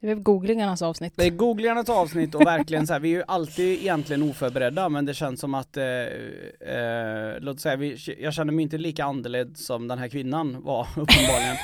Det 0.00 0.10
är 0.10 0.14
googlingarnas 0.14 0.82
avsnitt. 0.82 1.12
Det 1.16 1.26
är 1.26 1.30
googlingarnas 1.30 1.88
avsnitt 1.88 2.34
och 2.34 2.40
verkligen 2.40 2.86
så 2.86 2.92
här, 2.92 3.00
vi 3.00 3.12
är 3.12 3.16
ju 3.16 3.24
alltid 3.26 3.78
egentligen 3.80 4.22
oförberedda 4.22 4.88
men 4.88 5.04
det 5.04 5.14
känns 5.14 5.40
som 5.40 5.54
att, 5.54 5.76
eh, 5.76 5.84
eh, 5.84 7.40
låt 7.40 7.60
säga, 7.60 7.76
vi, 7.76 7.96
jag 8.18 8.34
känner 8.34 8.52
mig 8.52 8.62
inte 8.62 8.78
lika 8.78 9.04
andeled 9.04 9.56
som 9.56 9.88
den 9.88 9.98
här 9.98 10.08
kvinnan 10.08 10.62
var 10.62 10.82
uppenbarligen. 10.96 11.56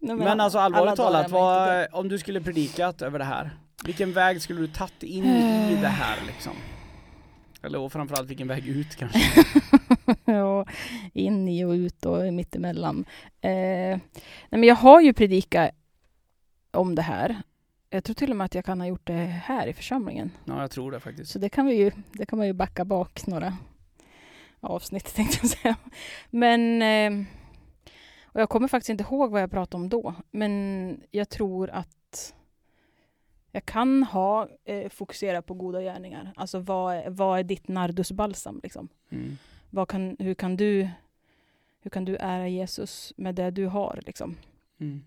Nej, 0.00 0.16
men 0.16 0.40
alltså 0.40 0.58
allvarligt 0.58 0.96
talat, 0.96 1.30
vad, 1.30 1.86
om 1.92 2.08
du 2.08 2.18
skulle 2.18 2.40
predikat 2.40 3.02
över 3.02 3.18
det 3.18 3.24
här, 3.24 3.50
vilken 3.84 4.12
väg 4.12 4.42
skulle 4.42 4.60
du 4.60 4.66
tagit 4.66 5.02
in 5.02 5.24
i 5.24 5.78
det 5.80 5.88
här 5.88 6.16
liksom? 6.26 6.52
Eller 7.62 7.78
och 7.78 7.92
framförallt 7.92 8.30
vilken 8.30 8.48
väg 8.48 8.68
ut 8.68 8.96
kanske? 8.96 9.18
och 10.42 10.68
in 11.12 11.48
i 11.48 11.64
och 11.64 11.72
ut 11.72 12.06
och 12.06 12.34
mittemellan. 12.34 13.04
Eh, 13.40 13.50
nej 13.50 14.00
men 14.50 14.62
jag 14.62 14.74
har 14.74 15.00
ju 15.00 15.12
predikat 15.12 15.70
om 16.70 16.94
det 16.94 17.02
här. 17.02 17.42
Jag 17.90 18.04
tror 18.04 18.14
till 18.14 18.30
och 18.30 18.36
med 18.36 18.44
att 18.44 18.54
jag 18.54 18.64
kan 18.64 18.80
ha 18.80 18.86
gjort 18.86 19.06
det 19.06 19.24
här 19.44 19.66
i 19.66 19.72
församlingen. 19.72 20.30
Ja, 20.44 20.60
jag 20.60 20.70
tror 20.70 20.92
det 20.92 21.00
faktiskt. 21.00 21.32
Så 21.32 21.38
det 21.38 21.48
kan, 21.48 21.66
vi 21.66 21.74
ju, 21.74 21.92
det 22.12 22.26
kan 22.26 22.38
man 22.38 22.46
ju 22.46 22.52
backa 22.52 22.84
bak 22.84 23.26
några 23.26 23.56
avsnitt 24.60 25.14
tänkte 25.14 25.38
jag 25.42 25.50
säga. 25.50 25.76
Men 26.30 26.82
eh, 26.82 27.26
och 28.24 28.40
jag 28.40 28.48
kommer 28.48 28.68
faktiskt 28.68 28.90
inte 28.90 29.04
ihåg 29.04 29.30
vad 29.30 29.42
jag 29.42 29.50
pratade 29.50 29.82
om 29.82 29.88
då. 29.88 30.14
Men 30.30 31.00
jag 31.10 31.28
tror 31.28 31.70
att 31.70 31.97
jag 33.52 33.64
kan 33.64 34.02
ha 34.02 34.48
eh, 34.64 34.88
fokuserat 34.88 35.46
på 35.46 35.54
goda 35.54 35.80
gärningar. 35.82 36.32
Alltså 36.36 36.58
vad, 36.58 37.12
vad 37.16 37.38
är 37.38 37.42
ditt 37.42 37.68
nardusbalsam 37.68 38.60
liksom? 38.62 38.88
Mm. 39.10 39.36
Vad 39.70 39.88
kan, 39.88 40.16
hur, 40.18 40.34
kan 40.34 40.56
du, 40.56 40.88
hur 41.80 41.90
kan 41.90 42.04
du 42.04 42.16
ära 42.16 42.48
Jesus 42.48 43.12
med 43.16 43.34
det 43.34 43.50
du 43.50 43.66
har 43.66 44.00
liksom? 44.06 44.36
Mm. 44.78 45.04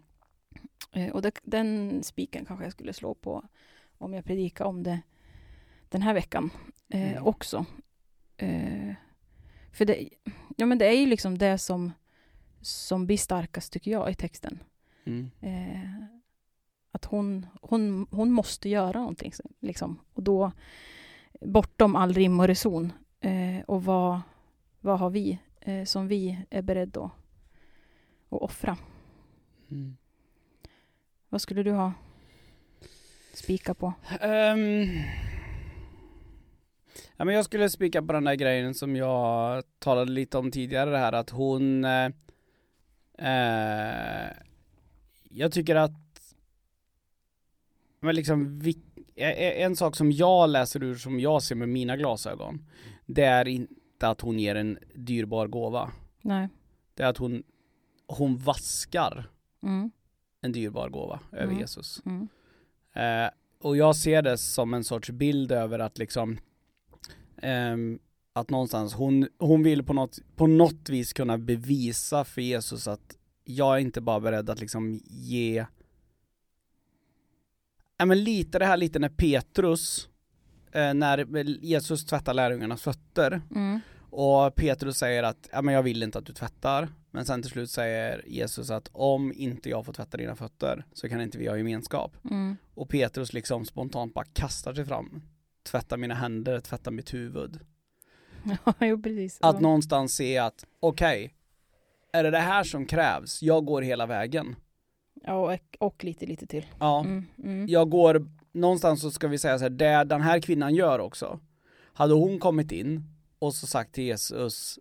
Eh, 0.91 1.09
och 1.11 1.21
det, 1.21 1.39
den 1.43 1.99
spiken 2.03 2.45
kanske 2.45 2.65
jag 2.65 2.71
skulle 2.71 2.93
slå 2.93 3.13
på 3.13 3.43
om 3.97 4.13
jag 4.13 4.25
predikar 4.25 4.65
om 4.65 4.83
det 4.83 5.01
den 5.89 6.01
här 6.01 6.13
veckan 6.13 6.49
eh, 6.89 7.11
Mm. 7.11 7.25
också. 7.25 7.65
Eh, 8.37 8.93
för 9.73 9.85
det, 9.85 10.09
ja, 10.57 10.65
men 10.65 10.77
det 10.77 10.85
är 10.87 10.97
ju 10.99 11.05
liksom 11.05 11.37
det 11.37 11.57
som, 11.57 11.91
som 12.61 13.05
blir 13.05 13.17
starkast 13.17 13.73
tycker 13.73 13.91
jag 13.91 14.11
i 14.11 14.15
texten. 14.15 14.63
Mm. 15.05 15.31
Eh, 15.41 16.00
att 17.01 17.11
hon, 17.11 17.45
hon, 17.61 18.07
hon 18.11 18.31
måste 18.31 18.69
göra 18.69 18.99
någonting. 18.99 19.31
Liksom. 19.59 19.99
Och 20.13 20.23
då 20.23 20.51
bortom 21.41 21.95
all 21.95 22.13
rim 22.13 22.39
och 22.39 22.47
reson. 22.47 22.93
Eh, 23.19 23.63
och 23.67 23.83
vad, 23.83 24.21
vad 24.79 24.99
har 24.99 25.09
vi 25.09 25.39
eh, 25.61 25.83
som 25.85 26.07
vi 26.07 26.37
är 26.49 26.61
beredda 26.61 27.01
att, 27.01 27.11
att 28.29 28.41
offra? 28.41 28.77
Mm. 29.71 29.97
Vad 31.29 31.41
skulle 31.41 31.63
du 31.63 31.71
ha 31.71 31.93
spika 33.33 33.73
på? 33.73 33.93
Ehm, 34.21 34.87
ja, 37.17 37.25
men 37.25 37.35
jag 37.35 37.45
skulle 37.45 37.69
spika 37.69 38.01
på 38.01 38.13
den 38.13 38.23
där 38.23 38.35
grejen 38.35 38.73
som 38.73 38.95
jag 38.95 39.63
talade 39.79 40.11
lite 40.11 40.37
om 40.37 40.51
tidigare, 40.51 40.89
det 40.89 40.97
här 40.97 41.13
att 41.13 41.29
hon 41.29 41.85
eh, 41.85 42.11
eh, 43.17 44.29
Jag 45.29 45.51
tycker 45.51 45.75
att 45.75 46.00
men 48.01 48.15
liksom, 48.15 48.61
eh, 49.15 49.61
en 49.63 49.75
sak 49.75 49.95
som 49.95 50.11
jag 50.11 50.49
läser 50.49 50.83
ur, 50.83 50.95
som 50.95 51.19
jag 51.19 51.43
ser 51.43 51.55
med 51.55 51.69
mina 51.69 51.97
glasögon, 51.97 52.65
det 53.05 53.23
är 53.23 53.47
inte 53.47 54.07
att 54.07 54.21
hon 54.21 54.39
ger 54.39 54.55
en 54.55 54.77
dyrbar 54.95 55.47
gåva. 55.47 55.91
Nej. 56.21 56.49
Det 56.93 57.03
är 57.03 57.07
att 57.07 57.17
hon, 57.17 57.43
hon 58.07 58.37
vaskar 58.37 59.29
Mm, 59.63 59.91
en 60.41 60.51
dyrbar 60.51 60.89
gåva 60.89 61.19
över 61.31 61.43
Mm. 61.43 61.59
Jesus. 61.59 62.01
mm, 62.05 62.27
Eh, 62.93 63.29
och 63.61 63.77
jag 63.77 63.95
ser 63.95 64.21
det 64.21 64.37
som 64.37 64.73
en 64.73 64.83
sorts 64.83 65.09
bild 65.09 65.51
över 65.51 65.79
att 65.79 65.97
liksom 65.97 66.37
ehm, 67.41 67.99
att 68.33 68.49
någonstans 68.49 68.93
hon, 68.93 69.27
hon 69.37 69.63
vill 69.63 69.83
på 69.83 69.93
något, 69.93 70.19
på 70.35 70.47
något 70.47 70.89
vis 70.89 71.13
kunna 71.13 71.37
bevisa 71.37 72.23
för 72.23 72.41
Jesus 72.41 72.87
att 72.87 73.17
jag 73.43 73.75
är 73.75 73.79
inte 73.79 74.01
bara 74.01 74.19
beredd 74.19 74.49
att 74.49 74.59
liksom 74.59 74.99
ge 75.07 75.65
Ja 78.01 78.05
men 78.05 78.23
lite 78.23 78.59
det 78.59 78.65
här 78.65 78.77
lite 78.77 78.99
när 78.99 79.09
Petrus 79.09 80.09
eh, 80.71 80.93
när 80.93 81.37
Jesus 81.65 82.05
tvättar 82.05 82.33
lärjungarnas 82.33 82.81
fötter 82.81 83.41
mm, 83.55 83.79
och 84.09 84.55
Petrus 84.55 84.97
säger 84.97 85.23
att 85.23 85.49
ja, 85.51 85.61
men 85.61 85.73
jag 85.73 85.83
vill 85.83 86.03
inte 86.03 86.17
att 86.17 86.25
du 86.25 86.33
tvättar 86.33 86.89
men 87.11 87.25
sen 87.25 87.41
till 87.41 87.51
slut 87.51 87.71
säger 87.71 88.23
Jesus 88.27 88.69
att 88.71 88.89
om 88.91 89.33
inte 89.35 89.69
jag 89.69 89.85
får 89.85 89.93
tvätta 89.93 90.17
dina 90.17 90.35
fötter 90.35 90.85
så 90.93 91.09
kan 91.09 91.21
inte 91.21 91.37
vi 91.37 91.47
ha 91.47 91.57
gemenskap 91.57 92.17
mm, 92.29 92.57
och 92.73 92.89
Petrus 92.89 93.33
liksom 93.33 93.65
spontant 93.65 94.13
bara 94.13 94.25
kastar 94.25 94.73
sig 94.73 94.85
fram. 94.85 95.21
Tvätta 95.63 95.97
mina 95.97 96.15
händer, 96.15 96.59
tvätta 96.59 96.91
mitt 96.91 97.13
huvud. 97.13 97.59
Jo 98.79 99.01
precis. 99.01 99.39
Att 99.41 99.55
Ja. 99.55 99.59
någonstans 99.59 100.15
se 100.15 100.37
att, 100.37 100.65
okej, 100.79 101.33
är 102.13 102.23
det 102.23 102.31
det 102.31 102.39
här 102.39 102.63
som 102.63 102.85
krävs? 102.85 103.41
Jag 103.41 103.65
går 103.65 103.81
hela 103.81 104.05
vägen. 104.05 104.55
Ja, 105.25 105.33
och, 105.53 105.59
och 105.87 106.03
lite, 106.03 106.25
lite 106.25 106.47
till. 106.47 106.65
Ja, 106.79 106.99
Mm, 106.99 107.25
mm, 107.43 107.67
jag 107.67 107.89
går, 107.89 108.27
någonstans 108.51 109.01
så 109.01 109.11
ska 109.11 109.27
vi 109.27 109.37
säga 109.37 109.57
så 109.57 109.63
här, 109.65 109.69
det 109.69 110.03
den 110.03 110.21
här 110.21 110.39
kvinnan 110.39 110.75
gör 110.75 110.99
också. 110.99 111.39
Hade 111.93 112.13
hon 112.13 112.39
kommit 112.39 112.71
in 112.71 113.03
och 113.39 113.53
så 113.53 113.67
sagt 113.67 113.93
till 113.93 114.03
Jesus, 114.03 114.79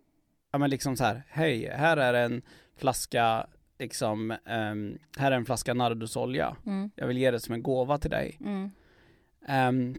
ja 0.51 0.57
men 0.59 0.69
liksom 0.69 0.97
så 0.97 1.03
här, 1.03 1.23
hej, 1.29 1.69
här 1.75 1.97
är 1.97 2.13
en 2.13 2.41
flaska, 2.77 3.47
liksom, 3.79 4.31
ehm, 4.45 4.97
här 5.17 5.31
är 5.31 5.35
en 5.35 5.45
flaska 5.45 5.73
nardusolja. 5.73 6.55
mm, 6.65 6.91
Jag 6.95 7.07
vill 7.07 7.17
ge 7.17 7.31
det 7.31 7.39
som 7.39 7.53
en 7.55 7.63
gåva 7.63 7.97
till 7.97 8.09
dig. 8.11 8.39
Ehm, 9.47 9.95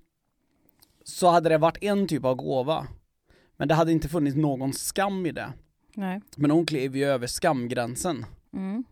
så 1.05 1.29
hade 1.31 1.49
det 1.49 1.59
varit 1.59 1.83
en 1.83 2.07
typ 2.09 2.25
av 2.25 2.35
gåva. 2.35 2.87
Men 3.57 3.69
det 3.69 3.75
hade 3.75 3.93
inte 3.93 4.09
funnits 4.09 4.37
någon 4.37 4.73
skam 4.73 5.27
i 5.27 5.33
det. 5.33 5.53
nej. 5.95 6.21
Men 6.37 6.51
hon 6.51 6.67
klev 6.67 6.97
ju 6.97 7.05
över 7.05 7.27
skamgränsen 7.27 8.25
Mm, 8.53 8.85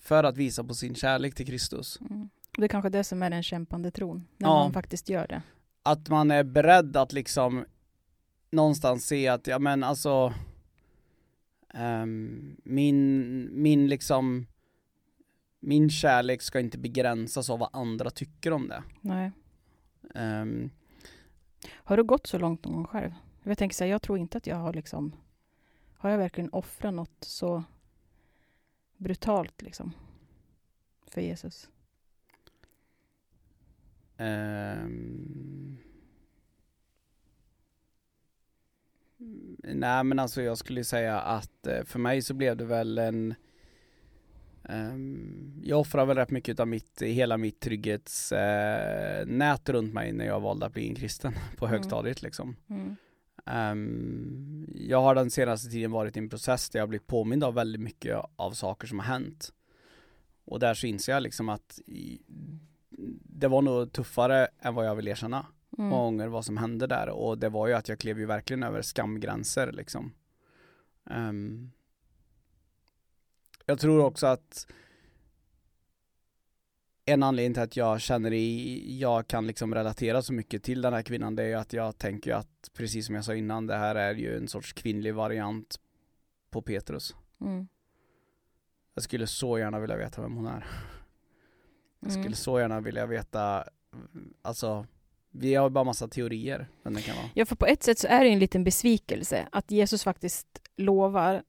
för 0.00 0.24
att 0.24 0.36
visa 0.36 0.64
på 0.64 0.74
sin 0.74 0.94
kärlek 0.94 1.34
till 1.34 1.46
Kristus. 1.46 1.98
mm. 2.00 2.28
Det 2.58 2.64
är 2.64 2.68
kanske 2.68 2.88
det 2.90 3.04
som 3.04 3.22
är 3.22 3.30
den 3.30 3.42
kämpande 3.42 3.90
tron. 3.90 4.26
När 4.36 4.48
Ja. 4.48 4.54
man 4.54 4.72
faktiskt 4.72 5.08
gör 5.08 5.26
det. 5.28 5.42
Att 5.82 6.08
man 6.08 6.30
är 6.30 6.44
beredd 6.44 6.96
att 6.96 7.12
liksom 7.12 7.64
någonstans 8.50 9.06
se 9.06 9.28
att, 9.28 9.46
ja 9.46 9.58
men 9.58 9.84
alltså 9.84 10.34
ehm, 11.74 12.56
min, 12.64 13.48
min 13.62 13.88
liksom 13.88 14.46
min 15.60 15.90
kärlek 15.90 16.42
ska 16.42 16.60
inte 16.60 16.78
begränsas 16.78 17.50
av 17.50 17.58
vad 17.58 17.68
andra 17.72 18.10
tycker 18.10 18.52
om 18.52 18.68
det. 18.68 18.82
Nej. 19.00 19.32
Ehm, 20.14 20.70
Har 21.72 21.96
du 21.96 22.02
gått 22.04 22.26
så 22.26 22.38
långt 22.38 22.64
någon 22.64 22.74
gång 22.74 22.86
själv? 22.86 23.10
Jag 23.42 23.58
tänker 23.58 23.76
så 23.76 23.84
här, 23.84 23.90
jag 23.90 24.02
tror 24.02 24.18
inte 24.18 24.38
att 24.38 24.46
jag 24.46 24.56
har 24.56 24.72
liksom 24.72 25.12
Har 25.96 26.10
jag 26.10 26.18
verkligen 26.18 26.50
offrat 26.50 26.94
något 26.94 27.16
så 27.24 27.64
brutalt 29.00 29.62
liksom 29.62 29.92
för 31.06 31.20
Jesus? 31.20 31.68
Ehm. 34.16 35.76
Nej 39.64 40.04
men 40.04 40.18
alltså 40.18 40.42
jag 40.42 40.58
skulle 40.58 40.84
säga 40.84 41.20
att 41.20 41.66
eh, 41.66 41.84
för 41.84 41.98
mig 41.98 42.22
så 42.22 42.34
blev 42.34 42.56
det 42.56 42.64
väl 42.64 42.98
en 42.98 43.34
ehm, 44.64 45.60
Jag 45.64 45.80
offrar 45.80 46.06
väl 46.06 46.16
rätt 46.16 46.30
mycket 46.30 46.60
av 46.60 46.68
mitt, 46.68 47.02
hela 47.02 47.36
mitt 47.36 47.60
trygghetsnät 47.60 49.28
nät 49.28 49.68
runt 49.68 49.94
mig 49.94 50.12
när 50.12 50.24
jag 50.26 50.40
valde 50.40 50.66
att 50.66 50.72
bli 50.72 50.88
en 50.88 50.94
kristen 50.94 51.32
på 51.56 51.66
Mm. 51.66 51.72
högstadiet 51.78 52.22
liksom. 52.22 52.56
Mm. 52.68 52.96
Ehm, 53.46 54.66
jag 54.74 55.02
har 55.02 55.14
den 55.14 55.30
senaste 55.30 55.70
tiden 55.70 55.90
varit 55.90 56.16
i 56.16 56.18
en 56.18 56.28
process 56.28 56.70
där 56.70 56.78
jag 56.80 56.88
blivit 56.88 57.06
påmind 57.06 57.44
av 57.44 57.54
väldigt 57.54 57.80
mycket 57.82 58.18
av 58.36 58.52
saker 58.52 58.86
som 58.88 58.98
har 58.98 59.06
hänt. 59.06 59.52
Och 60.44 60.60
där 60.60 60.74
så 60.74 60.86
inser 60.86 61.12
jag 61.12 61.22
liksom 61.22 61.48
att 61.48 61.80
i, 61.86 62.20
det 63.24 63.48
var 63.48 63.62
nog 63.62 63.92
tuffare 63.92 64.48
än 64.58 64.74
vad 64.74 64.86
jag 64.86 64.94
vill 64.94 65.08
erkänna 65.08 65.46
Mm. 65.78 65.90
många 65.90 66.02
gånger 66.04 66.28
vad 66.28 66.44
som 66.44 66.56
hände 66.56 66.86
där 66.86 67.08
och 67.08 67.38
det 67.38 67.48
var 67.48 67.66
ju 67.66 67.74
att 67.74 67.88
jag 67.88 67.98
klev 67.98 68.18
ju 68.18 68.26
verkligen 68.26 68.62
över 68.62 68.82
skamgränser 68.82 69.72
liksom. 69.72 70.12
Ehm, 71.10 71.70
jag 73.66 73.78
tror 73.78 74.04
också 74.04 74.26
att 74.26 74.66
en 77.10 77.22
anledning 77.22 77.54
till 77.54 77.62
att 77.62 77.76
jag 77.76 78.00
känner 78.00 78.32
i, 78.32 78.98
jag 78.98 79.26
kan 79.26 79.46
liksom 79.46 79.74
relatera 79.74 80.22
så 80.22 80.32
mycket 80.32 80.62
till 80.62 80.82
den 80.82 80.92
här 80.92 81.02
kvinnan 81.02 81.36
det 81.36 81.42
är 81.42 81.46
ju 81.46 81.54
att 81.54 81.72
jag 81.72 81.98
tänker 81.98 82.34
att 82.34 82.70
precis 82.74 83.06
som 83.06 83.14
jag 83.14 83.24
sa 83.24 83.34
innan 83.34 83.66
det 83.66 83.76
här 83.76 83.94
är 83.94 84.14
ju 84.14 84.36
en 84.36 84.48
sorts 84.48 84.72
kvinnlig 84.72 85.14
variant 85.14 85.80
på 86.50 86.62
Petrus. 86.62 87.14
Mm. 87.40 87.68
Jag 88.94 89.04
skulle 89.04 89.26
så 89.26 89.58
gärna 89.58 89.80
vilja 89.80 89.96
veta 89.96 90.22
vem 90.22 90.36
hon 90.36 90.46
är. 90.46 90.66
Jag 92.00 92.10
skulle 92.12 92.26
Mm. 92.26 92.34
så 92.34 92.60
gärna 92.60 92.80
vilja 92.80 93.06
veta, 93.06 93.64
alltså 94.42 94.86
vi 95.30 95.54
har 95.54 95.70
bara 95.70 95.84
massa 95.84 96.08
teorier 96.08 96.68
vem 96.82 96.94
det 96.94 97.02
kan 97.02 97.16
vara. 97.16 97.26
Ja, 97.34 97.46
för 97.46 97.56
på 97.56 97.66
ett 97.66 97.82
sätt 97.82 97.98
så 97.98 98.06
är 98.06 98.24
det 98.24 98.30
en 98.30 98.38
liten 98.38 98.64
besvikelse 98.64 99.48
att 99.52 99.70
Jesus 99.70 100.04
faktiskt 100.04 100.46
lovar 100.76 101.42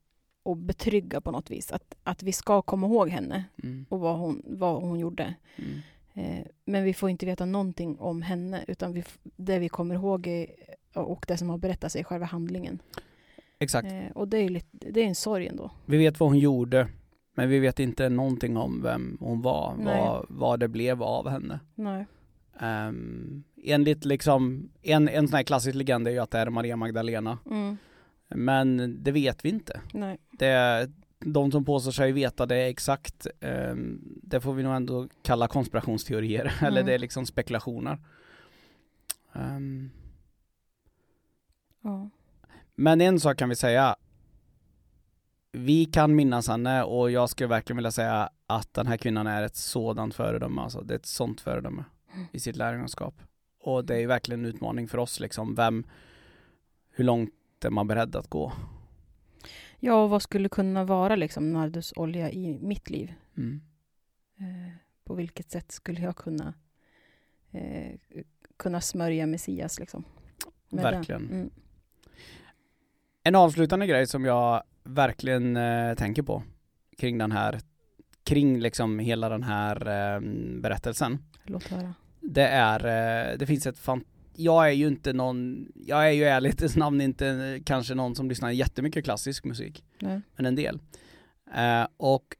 och 0.43 0.57
betrygga 0.57 1.21
på 1.21 1.31
något 1.31 1.51
vis 1.51 1.71
att, 1.71 1.95
att 2.03 2.23
vi 2.23 2.31
ska 2.31 2.61
komma 2.61 2.87
ihåg 2.87 3.09
henne 3.09 3.43
Mm. 3.63 3.85
och 3.89 3.99
vad 3.99 4.17
hon, 4.17 4.41
vad 4.45 4.81
hon 4.81 4.99
gjorde. 4.99 5.33
Mm. 5.55 5.79
Eh, 6.13 6.45
men 6.65 6.83
vi 6.83 6.93
får 6.93 7.09
inte 7.09 7.25
veta 7.25 7.45
någonting 7.45 7.99
om 7.99 8.21
henne 8.21 8.65
utan 8.67 8.93
vi, 8.93 9.03
det 9.23 9.59
vi 9.59 9.69
kommer 9.69 9.95
ihåg 9.95 10.27
är, 10.27 10.47
och 10.95 11.25
det 11.27 11.37
som 11.37 11.49
har 11.49 11.57
berättats 11.57 11.95
är 11.95 12.03
själva 12.03 12.25
handlingen. 12.25 12.81
Exakt. 13.59 13.91
Eh, 13.91 14.11
och 14.15 14.27
det 14.27 14.37
är, 14.37 14.49
lite, 14.49 14.67
det 14.91 15.01
är 15.01 15.07
en 15.07 15.15
sorg 15.15 15.47
ändå. 15.47 15.71
Vi 15.85 15.97
vet 15.97 16.19
vad 16.19 16.29
hon 16.29 16.39
gjorde, 16.39 16.87
men 17.35 17.49
vi 17.49 17.59
vet 17.59 17.79
inte 17.79 18.09
någonting 18.09 18.57
om 18.57 18.81
vem 18.83 19.17
hon 19.19 19.41
var, 19.41 19.75
Nej. 19.77 19.99
vad, 20.01 20.25
vad 20.29 20.59
det 20.59 20.67
blev 20.67 21.03
av 21.03 21.29
henne. 21.29 21.59
Nej. 21.75 22.05
Um, 22.61 23.43
enligt 23.63 24.05
liksom, 24.05 24.69
en, 24.81 25.09
en 25.09 25.27
sån 25.27 25.35
här 25.35 25.43
klassisk 25.43 25.75
legend 25.75 26.07
är 26.07 26.11
ju 26.11 26.19
att 26.19 26.31
det 26.31 26.39
är 26.39 26.49
Maria 26.49 26.75
Magdalena. 26.75 27.37
Mm. 27.45 27.77
Men 28.35 28.97
det 29.03 29.11
vet 29.11 29.45
vi 29.45 29.49
inte. 29.49 29.81
Nej. 29.93 30.17
Det, 30.31 30.89
de 31.19 31.51
som 31.51 31.65
påstår 31.65 31.91
sig 31.91 32.11
veta 32.11 32.45
det 32.45 32.65
exakt, 32.67 33.27
eh, 33.39 33.73
det 34.23 34.41
får 34.41 34.53
vi 34.53 34.63
nog 34.63 34.75
ändå 34.75 35.07
kalla 35.21 35.47
konspirationsteorier, 35.47 36.53
eller 36.61 36.81
Mm. 36.81 36.85
det 36.85 36.93
är 36.93 36.99
liksom 36.99 37.25
spekulationer. 37.25 37.97
Ehm, 39.33 39.89
Ja. 41.83 42.09
men 42.75 43.01
en 43.01 43.19
sak 43.19 43.37
kan 43.37 43.49
vi 43.49 43.55
säga, 43.55 43.95
vi 45.51 45.85
kan 45.85 46.15
minnas 46.15 46.47
henne 46.47 46.83
och 46.83 47.11
jag 47.11 47.29
skulle 47.29 47.47
verkligen 47.47 47.77
vilja 47.77 47.91
säga 47.91 48.29
att 48.47 48.73
den 48.73 48.87
här 48.87 48.97
kvinnan 48.97 49.27
är 49.27 49.43
ett 49.43 49.55
sådant 49.55 50.15
föredöme, 50.15 50.61
alltså 50.61 50.81
det 50.81 50.93
är 50.93 50.99
ett 50.99 51.05
sånt 51.05 51.41
föredöme 51.41 51.83
i 52.31 52.39
sitt 52.39 52.55
lärjungaskap. 52.55 53.15
Och 53.59 53.85
det 53.85 53.95
är 54.01 54.07
verkligen 54.07 54.39
en 54.45 54.45
utmaning 54.55 54.87
för 54.87 54.97
oss 54.97 55.19
liksom, 55.19 55.55
vem, 55.55 55.83
hur 56.91 57.03
långt 57.03 57.29
är 57.65 57.69
man 57.69 57.87
beredd 57.87 58.15
att 58.15 58.27
gå? 58.27 58.51
ja, 59.83 60.03
och 60.03 60.09
vad 60.09 60.21
skulle 60.21 60.49
kunna 60.49 60.83
vara 60.83 61.15
liksom 61.15 61.53
nardusolja 61.53 62.31
i 62.31 62.59
mitt 62.61 62.89
liv? 62.89 63.13
Mm. 63.37 63.61
Eh, 64.39 64.73
på 65.03 65.13
vilket 65.13 65.51
sätt 65.51 65.71
skulle 65.71 66.01
jag 66.01 66.15
kunna 66.15 66.53
eh, 67.51 67.99
kunna 68.57 68.81
smörja 68.81 69.25
Messias 69.27 69.79
liksom? 69.79 70.03
Verkligen. 70.69 71.29
Mm. 71.29 71.49
En 73.23 73.35
avslutande 73.35 73.87
grej 73.87 74.07
som 74.07 74.25
jag 74.25 74.63
verkligen 74.83 75.57
eh, 75.57 75.93
tänker 75.93 76.23
på 76.23 76.43
kring 76.97 77.17
den 77.17 77.31
här, 77.31 77.59
kring 78.23 78.59
liksom 78.59 78.99
hela 78.99 79.29
den 79.29 79.43
här 79.43 79.87
eh, 79.87 80.21
berättelsen. 80.61 81.17
Låt 81.43 81.63
höra. 81.63 81.93
Det 82.19 82.47
är, 82.47 82.85
eh, 82.85 83.37
det 83.37 83.45
finns 83.45 83.67
ett 83.67 83.77
fan, 83.77 84.03
jag 84.43 84.67
är 84.67 84.71
ju 84.71 84.87
inte 84.87 85.13
någon, 85.13 85.67
jag 85.75 86.07
är 86.07 86.11
ju 86.11 86.23
ärligt 86.23 86.75
namn 86.75 87.01
inte 87.01 87.59
kanske 87.65 87.95
någon 87.95 88.15
som 88.15 88.29
lyssnar 88.29 88.51
jättemycket 88.51 89.03
klassisk 89.03 89.45
musik, 89.45 89.83
Nej. 89.99 90.21
men 90.35 90.45
en 90.45 90.55
del. 90.55 90.79
Eh, 91.55 91.87
och 91.97 92.35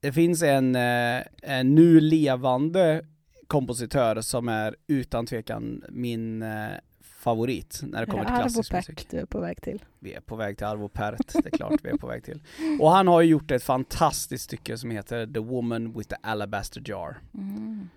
det 0.00 0.12
finns 0.12 0.42
en, 0.42 0.76
eh, 0.76 1.22
en 1.42 1.74
nu 1.74 2.00
levande 2.00 3.06
kompositör 3.46 4.20
som 4.20 4.48
är 4.48 4.76
utan 4.86 5.26
tvekan 5.26 5.84
min 5.88 6.42
eh, 6.42 6.68
favorit 7.00 7.80
när 7.82 8.00
det 8.00 8.06
kommer 8.06 8.24
det 8.24 8.28
till 8.28 8.34
Arvo 8.34 8.42
klassisk 8.42 8.70
Pärt 8.70 8.88
musik. 8.88 9.06
du 9.10 9.16
är 9.18 9.26
på 9.26 9.40
väg 9.40 9.62
till? 9.62 9.84
Vi 9.98 10.14
är 10.14 10.20
på 10.20 10.36
väg 10.36 10.56
till 10.56 10.66
Arvo 10.66 10.88
Pärt, 10.88 11.32
det 11.32 11.46
är 11.46 11.56
klart 11.56 11.80
vi 11.82 11.90
är 11.90 11.96
på 11.96 12.06
väg 12.06 12.24
till. 12.24 12.40
Och 12.80 12.90
han 12.90 13.08
har 13.08 13.20
ju 13.20 13.30
gjort 13.30 13.50
ett 13.50 13.62
fantastiskt 13.62 14.44
stycke 14.44 14.78
som 14.78 14.90
heter 14.90 15.26
The 15.26 15.40
Woman 15.40 15.92
with 15.92 16.08
the 16.08 16.16
Alabaster 16.22 16.82
Jar. 16.84 17.18
Mm. 17.34 17.88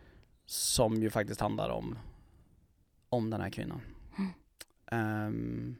Som 0.45 1.01
ju 1.01 1.09
faktiskt 1.09 1.41
handlar 1.41 1.69
om, 1.69 1.97
om 3.09 3.29
den 3.29 3.41
här 3.41 3.49
kvinnan. 3.49 3.81
Ehm, 4.91 5.75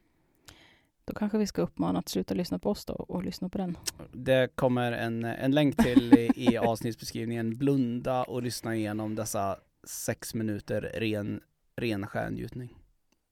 Då 1.06 1.14
kanske 1.14 1.38
vi 1.38 1.48
ska 1.48 1.62
uppmana 1.62 2.00
att 2.00 2.10
sluta 2.10 2.34
lyssna 2.34 2.60
på 2.60 2.70
oss 2.70 2.86
då 2.86 2.94
och 2.94 3.24
lyssna 3.24 3.50
på 3.50 3.58
den. 3.58 3.78
det 4.12 4.56
kommer 4.56 4.92
en, 4.92 5.24
en 5.24 5.52
länk 5.52 5.78
till 5.78 6.14
i, 6.14 6.32
i 6.36 6.58
avsnittsbeskrivningen. 6.68 7.58
Blunda 7.58 8.24
och 8.24 8.44
lyssna 8.44 8.76
igenom 8.76 9.16
dessa 9.16 9.58
sex 9.84 10.34
minuter 10.34 10.82
ren, 10.82 11.42
ren 11.76 12.08
stjärngjutning. 12.08 12.76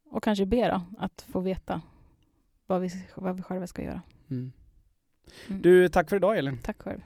Och 0.09 0.23
kanske 0.23 0.45
be 0.45 0.67
då, 0.71 0.81
att 1.03 1.21
få 1.31 1.39
veta 1.39 1.81
vad 2.65 2.81
vi, 2.81 2.89
vad 3.15 3.35
vi 3.35 3.41
själva 3.41 3.67
ska 3.67 3.83
göra. 3.83 4.01
Mm. 4.29 4.51
Mm. 5.47 5.61
Du, 5.61 5.89
tack 5.89 6.09
för 6.09 6.15
idag 6.15 6.37
Elin. 6.37 6.57
Tack 6.63 6.81
själv. 6.81 7.01